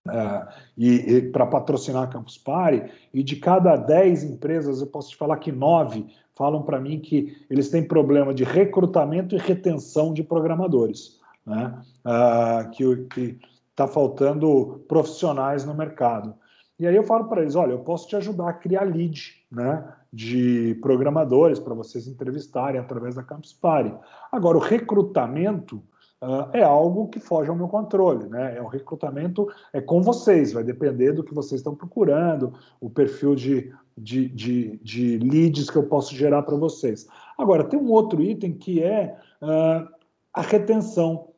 Uh, 0.07 0.47
e, 0.79 1.17
e 1.17 1.23
para 1.33 1.45
patrocinar 1.47 2.05
a 2.05 2.07
Campus 2.07 2.39
Party, 2.39 2.89
e 3.13 3.25
de 3.25 3.35
cada 3.35 3.75
10 3.75 4.23
empresas, 4.23 4.81
eu 4.81 4.87
posso 4.87 5.11
te 5.11 5.17
falar 5.17 5.37
que 5.39 5.51
nove 5.51 6.07
falam 6.37 6.63
para 6.63 6.81
mim 6.81 7.01
que 7.01 7.37
eles 7.51 7.71
têm 7.71 7.83
problema 7.83 8.33
de 8.33 8.45
recrutamento 8.45 9.35
e 9.35 9.39
retenção 9.39 10.15
de 10.15 10.23
programadores, 10.23 11.19
né? 11.47 11.79
Uh, 12.05 13.07
que 13.09 13.39
está 13.71 13.87
faltando 13.87 14.85
profissionais 14.89 15.65
no 15.65 15.75
mercado. 15.75 16.35
E 16.79 16.87
aí 16.87 16.95
eu 16.95 17.05
falo 17.05 17.25
para 17.25 17.43
eles, 17.43 17.55
olha, 17.55 17.73
eu 17.73 17.79
posso 17.79 18.09
te 18.09 18.17
ajudar 18.17 18.51
a 18.51 18.53
criar 18.53 18.85
lead, 18.85 19.35
né, 19.51 19.85
de 20.13 20.79
programadores 20.83 21.59
para 21.59 21.75
vocês 21.75 22.07
entrevistarem 22.07 22.81
através 22.81 23.15
da 23.15 23.23
Campus 23.23 23.53
Party. 23.53 23.95
Agora, 24.31 24.59
o 24.59 24.61
recrutamento 24.61 25.77
uh, 26.23 26.51
é 26.53 26.63
algo 26.63 27.09
que 27.09 27.19
foge 27.19 27.49
ao 27.49 27.57
meu 27.57 27.69
controle, 27.69 28.29
né? 28.29 28.57
É 28.59 28.63
um 28.63 28.67
recrutamento 28.67 29.49
é 29.73 29.81
com 29.81 30.03
vocês, 30.03 30.53
vai 30.53 30.65
depender 30.65 31.13
do 31.13 31.25
que 31.25 31.35
vocês 31.35 31.61
estão 31.61 31.75
procurando, 31.75 32.53
o 32.79 32.91
perfil 32.91 33.35
de, 33.35 33.73
de, 33.97 34.29
de, 34.29 34.79
de 34.83 35.19
leads 35.19 35.71
que 35.71 35.77
eu 35.77 35.85
posso 35.85 36.15
gerar 36.15 36.43
para 36.43 36.57
vocês. 36.57 37.07
Agora, 37.39 37.65
tem 37.65 37.79
um 37.79 37.91
outro 37.91 38.23
item 38.23 38.53
que 38.53 38.83
é 38.83 39.17
uh, 39.43 39.89
a 40.33 40.43
retenção. 40.43 41.29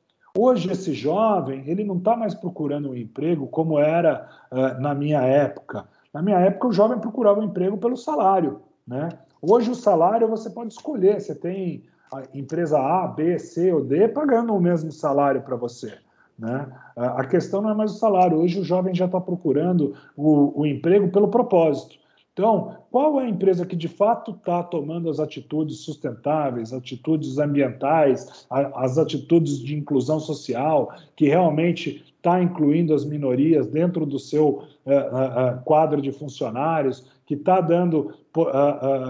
Hoje, 0.40 0.70
esse 0.70 0.92
jovem, 0.92 1.64
ele 1.66 1.82
não 1.82 1.96
está 1.96 2.16
mais 2.16 2.32
procurando 2.32 2.90
um 2.90 2.94
emprego 2.94 3.48
como 3.48 3.76
era 3.76 4.28
uh, 4.52 4.80
na 4.80 4.94
minha 4.94 5.20
época. 5.20 5.84
Na 6.14 6.22
minha 6.22 6.38
época, 6.38 6.68
o 6.68 6.72
jovem 6.72 7.00
procurava 7.00 7.40
um 7.40 7.44
emprego 7.46 7.76
pelo 7.76 7.96
salário, 7.96 8.60
né? 8.86 9.08
Hoje, 9.42 9.68
o 9.68 9.74
salário 9.74 10.28
você 10.28 10.48
pode 10.48 10.72
escolher. 10.72 11.20
Você 11.20 11.34
tem 11.34 11.82
a 12.14 12.22
empresa 12.32 12.78
A, 12.78 13.08
B, 13.08 13.36
C 13.36 13.72
ou 13.72 13.82
D 13.82 14.06
pagando 14.06 14.54
o 14.54 14.60
mesmo 14.60 14.92
salário 14.92 15.42
para 15.42 15.56
você. 15.56 15.98
Né? 16.38 16.68
A 16.94 17.24
questão 17.24 17.60
não 17.60 17.70
é 17.70 17.74
mais 17.74 17.90
o 17.90 17.98
salário. 17.98 18.38
Hoje, 18.38 18.60
o 18.60 18.64
jovem 18.64 18.94
já 18.94 19.06
está 19.06 19.20
procurando 19.20 19.96
o, 20.16 20.60
o 20.60 20.64
emprego 20.64 21.08
pelo 21.08 21.28
propósito. 21.28 21.96
Então, 22.38 22.76
qual 22.92 23.20
é 23.20 23.24
a 23.24 23.28
empresa 23.28 23.66
que 23.66 23.74
de 23.74 23.88
fato 23.88 24.30
está 24.30 24.62
tomando 24.62 25.10
as 25.10 25.18
atitudes 25.18 25.78
sustentáveis, 25.78 26.72
atitudes 26.72 27.36
ambientais, 27.36 28.46
as 28.48 28.96
atitudes 28.96 29.58
de 29.58 29.74
inclusão 29.74 30.20
social, 30.20 30.94
que 31.16 31.26
realmente 31.26 32.04
está 32.16 32.40
incluindo 32.40 32.94
as 32.94 33.04
minorias 33.04 33.66
dentro 33.66 34.06
do 34.06 34.20
seu 34.20 34.46
uh, 34.46 34.60
uh, 34.60 35.64
quadro 35.64 36.00
de 36.00 36.12
funcionários, 36.12 37.04
que 37.26 37.34
está 37.34 37.60
dando, 37.60 38.14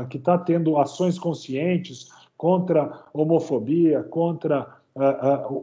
que 0.09 0.17
está 0.17 0.39
tendo 0.39 0.79
ações 0.79 1.19
conscientes 1.19 2.09
contra 2.35 3.05
homofobia, 3.13 4.03
contra 4.03 4.67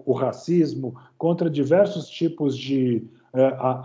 o 0.06 0.14
racismo, 0.14 0.96
contra 1.18 1.50
diversos 1.50 2.08
tipos 2.08 2.58
de 2.58 3.04
a 3.04 3.15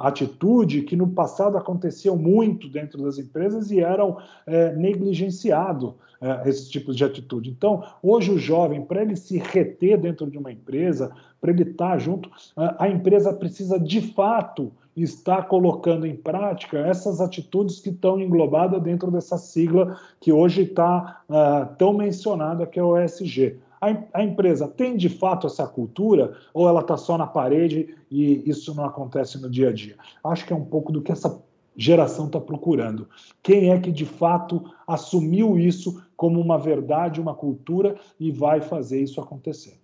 atitude 0.00 0.82
que 0.82 0.96
no 0.96 1.08
passado 1.08 1.56
aconteciam 1.56 2.16
muito 2.16 2.68
dentro 2.68 3.02
das 3.02 3.18
empresas 3.18 3.70
e 3.70 3.80
eram 3.80 4.18
é, 4.46 4.74
negligenciado 4.74 5.96
é, 6.20 6.48
esses 6.48 6.68
tipos 6.68 6.96
de 6.96 7.04
atitude. 7.04 7.50
Então, 7.50 7.82
hoje 8.02 8.30
o 8.30 8.38
jovem, 8.38 8.82
para 8.82 9.02
ele 9.02 9.16
se 9.16 9.38
reter 9.38 9.98
dentro 9.98 10.30
de 10.30 10.38
uma 10.38 10.52
empresa, 10.52 11.10
para 11.40 11.50
ele 11.50 11.62
estar 11.62 11.98
junto, 11.98 12.30
a 12.56 12.88
empresa 12.88 13.32
precisa 13.32 13.78
de 13.78 14.00
fato 14.12 14.70
estar 14.96 15.48
colocando 15.48 16.06
em 16.06 16.14
prática 16.14 16.78
essas 16.78 17.20
atitudes 17.20 17.80
que 17.80 17.90
estão 17.90 18.20
englobadas 18.20 18.82
dentro 18.82 19.10
dessa 19.10 19.38
sigla 19.38 19.98
que 20.20 20.32
hoje 20.32 20.62
está 20.62 21.22
uh, 21.28 21.74
tão 21.76 21.94
mencionada, 21.94 22.66
que 22.66 22.78
é 22.78 22.82
o 22.82 22.98
ESG 22.98 23.56
a, 23.80 24.22
empresa 24.22 24.68
tem 24.68 24.96
de 24.96 25.08
fato 25.08 25.46
essa 25.46 25.66
cultura 25.66 26.36
ou 26.52 26.68
ela 26.68 26.80
está 26.80 26.96
só 26.96 27.16
na 27.16 27.26
parede 27.26 27.94
e 28.10 28.48
isso 28.48 28.74
não 28.74 28.84
acontece 28.84 29.40
no 29.40 29.48
dia 29.48 29.70
a 29.70 29.72
dia? 29.72 29.96
Acho 30.22 30.44
que 30.46 30.52
é 30.52 30.56
um 30.56 30.64
pouco 30.64 30.92
do 30.92 31.00
que 31.00 31.10
essa 31.10 31.42
geração 31.76 32.26
está 32.26 32.38
procurando. 32.38 33.08
Quem 33.42 33.70
é 33.70 33.80
que 33.80 33.90
de 33.90 34.04
fato 34.04 34.70
assumiu 34.86 35.58
isso 35.58 36.02
como 36.14 36.38
uma 36.40 36.58
verdade, 36.58 37.20
uma 37.20 37.34
cultura 37.34 37.96
e 38.18 38.30
vai 38.30 38.60
fazer 38.60 39.00
isso 39.00 39.20
acontecer? 39.20 39.80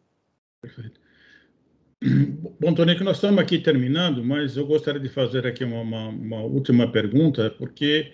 Perfeito. 0.60 1.00
Bom, 2.60 2.74
Tonico, 2.74 3.02
nós 3.02 3.16
estamos 3.16 3.40
aqui 3.40 3.58
terminando, 3.58 4.22
mas 4.22 4.56
eu 4.56 4.66
gostaria 4.66 5.00
de 5.00 5.08
fazer 5.08 5.46
aqui 5.46 5.64
uma, 5.64 5.80
uma, 5.80 6.08
uma 6.08 6.40
última 6.42 6.90
pergunta, 6.92 7.50
porque 7.56 8.12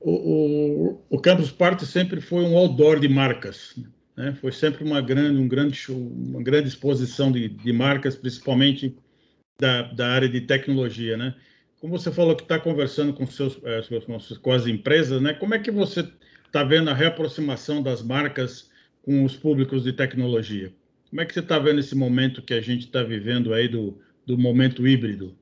o, 0.00 0.10
o, 0.10 1.04
o 1.08 1.20
Campus 1.20 1.52
Party 1.52 1.86
sempre 1.86 2.20
foi 2.20 2.42
um 2.42 2.56
outdoor 2.56 2.98
de 2.98 3.08
marcas. 3.08 3.78
Né? 4.16 4.36
Foi 4.40 4.52
sempre 4.52 4.84
uma 4.84 5.00
grande, 5.00 5.40
um 5.40 5.48
grande 5.48 5.74
show, 5.74 5.96
uma 5.96 6.42
grande 6.42 6.68
exposição 6.68 7.30
de, 7.30 7.48
de 7.48 7.72
marcas, 7.72 8.16
principalmente 8.16 8.96
da, 9.60 9.82
da 9.82 10.08
área 10.08 10.28
de 10.28 10.40
tecnologia, 10.40 11.16
né? 11.16 11.34
Como 11.80 11.96
você 11.96 12.12
falou 12.12 12.36
que 12.36 12.42
está 12.42 12.58
conversando 12.58 13.12
com, 13.14 13.26
seus, 13.26 13.58
com 14.42 14.52
as 14.52 14.66
empresas, 14.66 15.20
né? 15.20 15.32
Como 15.32 15.54
é 15.54 15.58
que 15.58 15.70
você 15.70 16.06
está 16.46 16.62
vendo 16.62 16.90
a 16.90 16.94
reaproximação 16.94 17.82
das 17.82 18.02
marcas 18.02 18.70
com 19.02 19.24
os 19.24 19.34
públicos 19.34 19.84
de 19.84 19.92
tecnologia? 19.92 20.72
Como 21.08 21.22
é 21.22 21.24
que 21.24 21.32
você 21.32 21.40
está 21.40 21.58
vendo 21.58 21.80
esse 21.80 21.94
momento 21.94 22.42
que 22.42 22.54
a 22.54 22.60
gente 22.60 22.84
está 22.86 23.02
vivendo 23.02 23.54
aí 23.54 23.66
do, 23.66 23.98
do 24.26 24.36
momento 24.36 24.86
híbrido? 24.86 25.36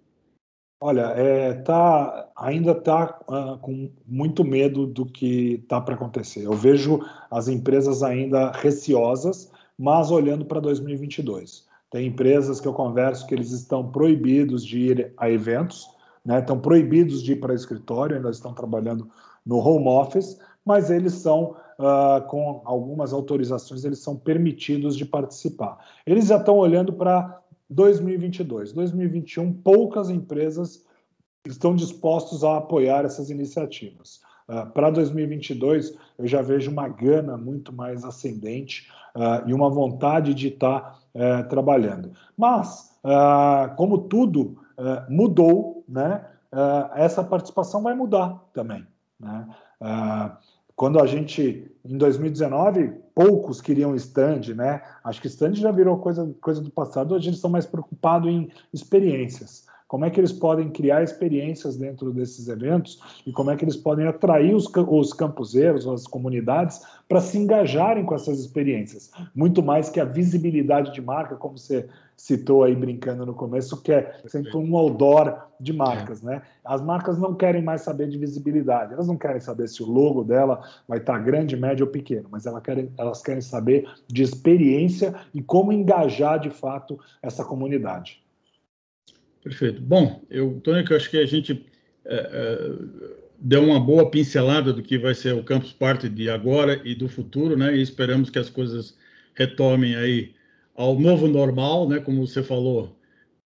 Olha, 0.81 1.13
é, 1.17 1.55
tá, 1.55 2.31
ainda 2.37 2.71
está 2.71 3.19
uh, 3.29 3.59
com 3.59 3.91
muito 4.07 4.45
medo 4.45 4.87
do 4.87 5.05
que 5.05 5.55
está 5.55 5.81
para 5.81 5.97
acontecer. 5.97 6.45
Eu 6.45 6.53
vejo 6.53 7.01
as 7.29 7.49
empresas 7.49 8.05
ainda 8.05 8.53
receosas, 8.53 9.51
mas 9.77 10.13
olhando 10.13 10.45
para 10.45 10.61
2022. 10.61 11.67
Tem 11.91 12.07
empresas 12.07 12.61
que 12.61 12.69
eu 12.69 12.73
converso 12.73 13.27
que 13.27 13.35
eles 13.35 13.51
estão 13.51 13.91
proibidos 13.91 14.65
de 14.65 14.79
ir 14.79 15.13
a 15.17 15.29
eventos, 15.29 15.89
né? 16.25 16.39
estão 16.39 16.61
proibidos 16.61 17.25
de 17.25 17.33
ir 17.33 17.41
para 17.41 17.55
escritório, 17.55 18.17
ainda 18.17 18.31
estão 18.31 18.55
trabalhando 18.55 19.11
no 19.45 19.57
home 19.57 19.89
office, 19.89 20.39
mas 20.65 20.91
eles 20.91 21.15
são, 21.15 21.57
uh, 21.79 22.25
com 22.29 22.63
algumas 22.65 23.13
autorizações, 23.13 23.85
eles 23.85 23.99
são 23.99 24.15
permitidos 24.15 24.97
de 24.97 25.05
participar. 25.05 25.79
Eles 26.07 26.27
já 26.27 26.37
estão 26.37 26.57
olhando 26.57 26.93
para 26.93 27.41
2022. 27.71 28.73
2021, 28.73 29.53
poucas 29.53 30.11
empresas 30.11 30.85
estão 31.47 31.75
dispostos 31.75 32.45
a 32.45 32.59
apoiar 32.59 33.05
essas 33.05 33.31
iniciativas. 33.31 34.21
Uh, 34.49 34.71
Para 34.73 34.91
2022, 34.91 35.95
eu 36.19 36.27
já 36.27 36.41
vejo 36.41 36.71
uma 36.71 36.89
gana 36.89 37.37
muito 37.37 37.73
mais 37.73 38.05
ascendente 38.05 38.89
uh, 39.15 39.49
e 39.49 39.53
uma 39.53 39.69
vontade 39.69 40.35
de 40.35 40.49
estar 40.49 40.81
tá, 40.81 40.99
uh, 41.15 41.49
trabalhando. 41.49 42.13
Mas, 42.37 42.99
ah, 43.05 43.75
como 43.77 43.99
tudo 43.99 44.59
eh, 44.77 45.05
mudou, 45.09 45.85
né, 45.89 46.27
essa 46.97 47.23
participação 47.23 47.83
vai 47.83 47.95
mudar 47.95 48.45
também. 48.53 48.87
Né? 49.19 49.47
quando 50.75 51.01
a 51.01 51.07
gente, 51.07 51.71
em 51.85 51.97
2019, 51.97 52.93
poucos 53.19 53.61
queriam 53.61 53.97
stand, 53.97 54.55
né? 54.55 54.81
Acho 55.03 55.21
que 55.21 55.27
stand 55.27 55.55
já 55.55 55.73
virou 55.73 55.99
coisa, 55.99 56.33
coisa 56.41 56.61
do 56.61 56.71
passado, 56.71 57.17
hoje 57.17 57.27
eles 57.27 57.39
estão 57.39 57.51
mais 57.51 57.67
preocupados 57.67 58.31
em 58.31 58.49
experiências. 58.73 59.67
Como 59.89 60.05
é 60.05 60.11
que 60.11 60.21
eles 60.21 60.33
podem 60.33 60.69
criar 60.69 61.03
experiências 61.03 61.77
dentro 61.77 62.13
desses 62.13 62.47
eventos 62.47 63.01
e 63.27 63.33
como 63.33 63.51
é 63.51 63.57
que 63.57 63.65
eles 63.65 63.77
podem 63.77 64.07
atrair 64.07 64.55
os, 64.55 64.67
os 64.67 65.15
campuseiros, 65.15 65.89
as 65.89 66.07
comunidades, 66.07 66.83
para 67.09 67.23
se 67.23 67.39
engajarem 67.39 68.05
com 68.05 68.15
essas 68.15 68.39
experiências. 68.39 69.11
Muito 69.35 69.63
mais 69.63 69.89
que 69.89 69.99
a 69.99 70.05
visibilidade 70.05 70.93
de 70.93 71.01
marca, 71.01 71.37
como 71.37 71.57
você 71.57 71.89
citou 72.15 72.65
aí 72.65 72.75
brincando 72.75 73.25
no 73.25 73.33
começo, 73.33 73.81
que 73.81 73.93
é 73.93 74.21
sempre 74.27 74.55
um 74.57 74.77
outdoor 74.77 75.39
de 75.59 75.73
marcas, 75.73 76.21
né? 76.21 76.43
As 76.65 76.83
marcas 76.83 77.17
não 77.17 77.35
querem 77.35 77.63
mais 77.63 77.81
saber 77.81 78.09
de 78.09 78.19
visibilidade, 78.19 78.93
elas 78.93 79.07
não 79.09 79.17
querem 79.17 79.41
saber 79.41 79.69
se 79.69 79.83
o 79.83 79.87
logo 79.87 80.23
dela 80.23 80.61
vai 80.87 80.99
estar 80.99 81.19
grande, 81.21 81.57
médio 81.57 81.87
ou 81.87 81.93
pequeno, 81.93 82.29
mas 82.31 82.45
elas 82.45 82.63
querem, 82.63 82.93
elas 82.99 83.23
querem 83.23 83.41
saber 83.41 83.89
de 84.07 84.23
experiência 84.23 85.15
e 85.33 85.41
como 85.41 85.73
engajar 85.73 86.39
de 86.39 86.51
fato 86.51 86.99
essa 87.23 87.45
comunidade. 87.45 88.21
Perfeito. 89.43 89.81
Bom, 89.81 90.25
eu, 90.31 90.61
eu 90.65 90.97
acho 90.97 91.11
que 91.11 91.19
a 91.19 91.27
gente 91.27 91.65
é, 92.05 92.15
é, 92.15 92.73
deu 93.39 93.65
uma 93.65 93.79
boa 93.79 94.11
pincelada 94.11 94.73
do 94.73 94.83
que 94.83 94.99
vai 94.99 95.15
ser 95.15 95.35
o 95.35 95.45
Campus 95.45 95.73
Party 95.73 96.09
de 96.09 96.29
agora 96.29 96.81
e 96.85 96.95
do 96.95 97.09
futuro, 97.09 97.57
né? 97.57 97.77
E 97.77 97.83
esperamos 97.83 98.31
que 98.31 98.39
as 98.39 98.51
coisas 98.51 98.97
retomem 99.35 99.95
aí 99.95 100.35
ao 100.75 100.99
novo 100.99 101.29
normal, 101.29 101.89
né? 101.89 102.01
Como 102.01 102.27
você 102.27 102.43
falou, 102.43 102.99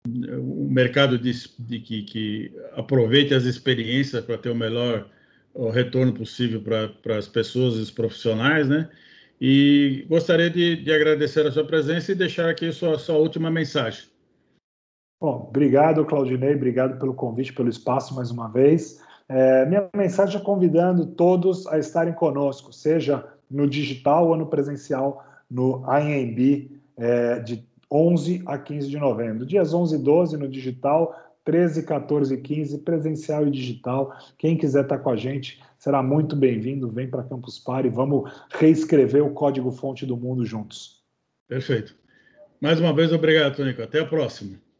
o 0.06 0.68
mercado 0.68 1.18
de, 1.18 1.32
de 1.58 1.78
que, 1.80 2.02
que, 2.02 2.52
aproveite 2.72 3.34
as 3.34 3.44
experiências 3.44 4.24
para 4.24 4.38
ter 4.38 4.50
o 4.50 4.54
melhor 4.54 5.08
o 5.54 5.70
retorno 5.70 6.12
possível 6.12 6.62
para 6.62 7.18
as 7.18 7.28
pessoas 7.28 7.74
e 7.76 7.80
os 7.80 7.90
profissionais, 7.90 8.68
né? 8.68 8.88
E 9.40 10.06
gostaria 10.08 10.48
de, 10.48 10.76
de, 10.76 10.92
agradecer 10.92 11.46
a 11.46 11.52
sua 11.52 11.64
presença 11.64 12.12
e 12.12 12.14
deixar 12.14 12.48
aqui 12.48 12.70
sua, 12.72 12.98
sua 12.98 13.16
última 13.16 13.50
mensagem. 13.50 14.04
Bom, 15.22 15.46
obrigado, 15.48 16.04
Claudinei, 16.04 16.56
obrigado 16.56 16.98
pelo 16.98 17.14
convite, 17.14 17.52
pelo 17.52 17.68
espaço 17.68 18.12
mais 18.12 18.32
uma 18.32 18.48
vez. 18.48 19.00
É, 19.28 19.64
minha 19.66 19.88
mensagem 19.94 20.40
é 20.40 20.42
convidando 20.42 21.06
todos 21.06 21.64
a 21.68 21.78
estarem 21.78 22.12
conosco, 22.12 22.72
seja 22.72 23.24
no 23.48 23.68
digital 23.68 24.26
ou 24.26 24.36
no 24.36 24.48
presencial, 24.48 25.24
no 25.48 25.84
IMB 25.86 26.72
é, 26.96 27.38
de 27.38 27.64
11 27.88 28.42
a 28.46 28.58
15 28.58 28.88
de 28.88 28.98
novembro. 28.98 29.46
Dias 29.46 29.72
11 29.72 29.94
e 29.94 29.98
12 29.98 30.36
no 30.36 30.48
digital, 30.48 31.14
13, 31.44 31.84
14 31.84 32.34
e 32.34 32.38
15, 32.38 32.78
presencial 32.78 33.46
e 33.46 33.50
digital. 33.52 34.12
Quem 34.36 34.56
quiser 34.56 34.82
estar 34.82 34.98
com 34.98 35.10
a 35.10 35.16
gente 35.16 35.62
será 35.78 36.02
muito 36.02 36.34
bem-vindo. 36.34 36.90
Vem 36.90 37.08
para 37.08 37.22
Campus 37.22 37.60
Party, 37.60 37.88
vamos 37.90 38.28
reescrever 38.50 39.24
o 39.24 39.30
código-fonte 39.30 40.04
do 40.04 40.16
mundo 40.16 40.44
juntos. 40.44 41.00
Perfeito. 41.46 41.94
Mais 42.60 42.80
uma 42.80 42.92
vez, 42.92 43.12
obrigado, 43.12 43.54
Tônico. 43.54 43.82
Até 43.82 44.00
a 44.00 44.04
próxima. 44.04 44.58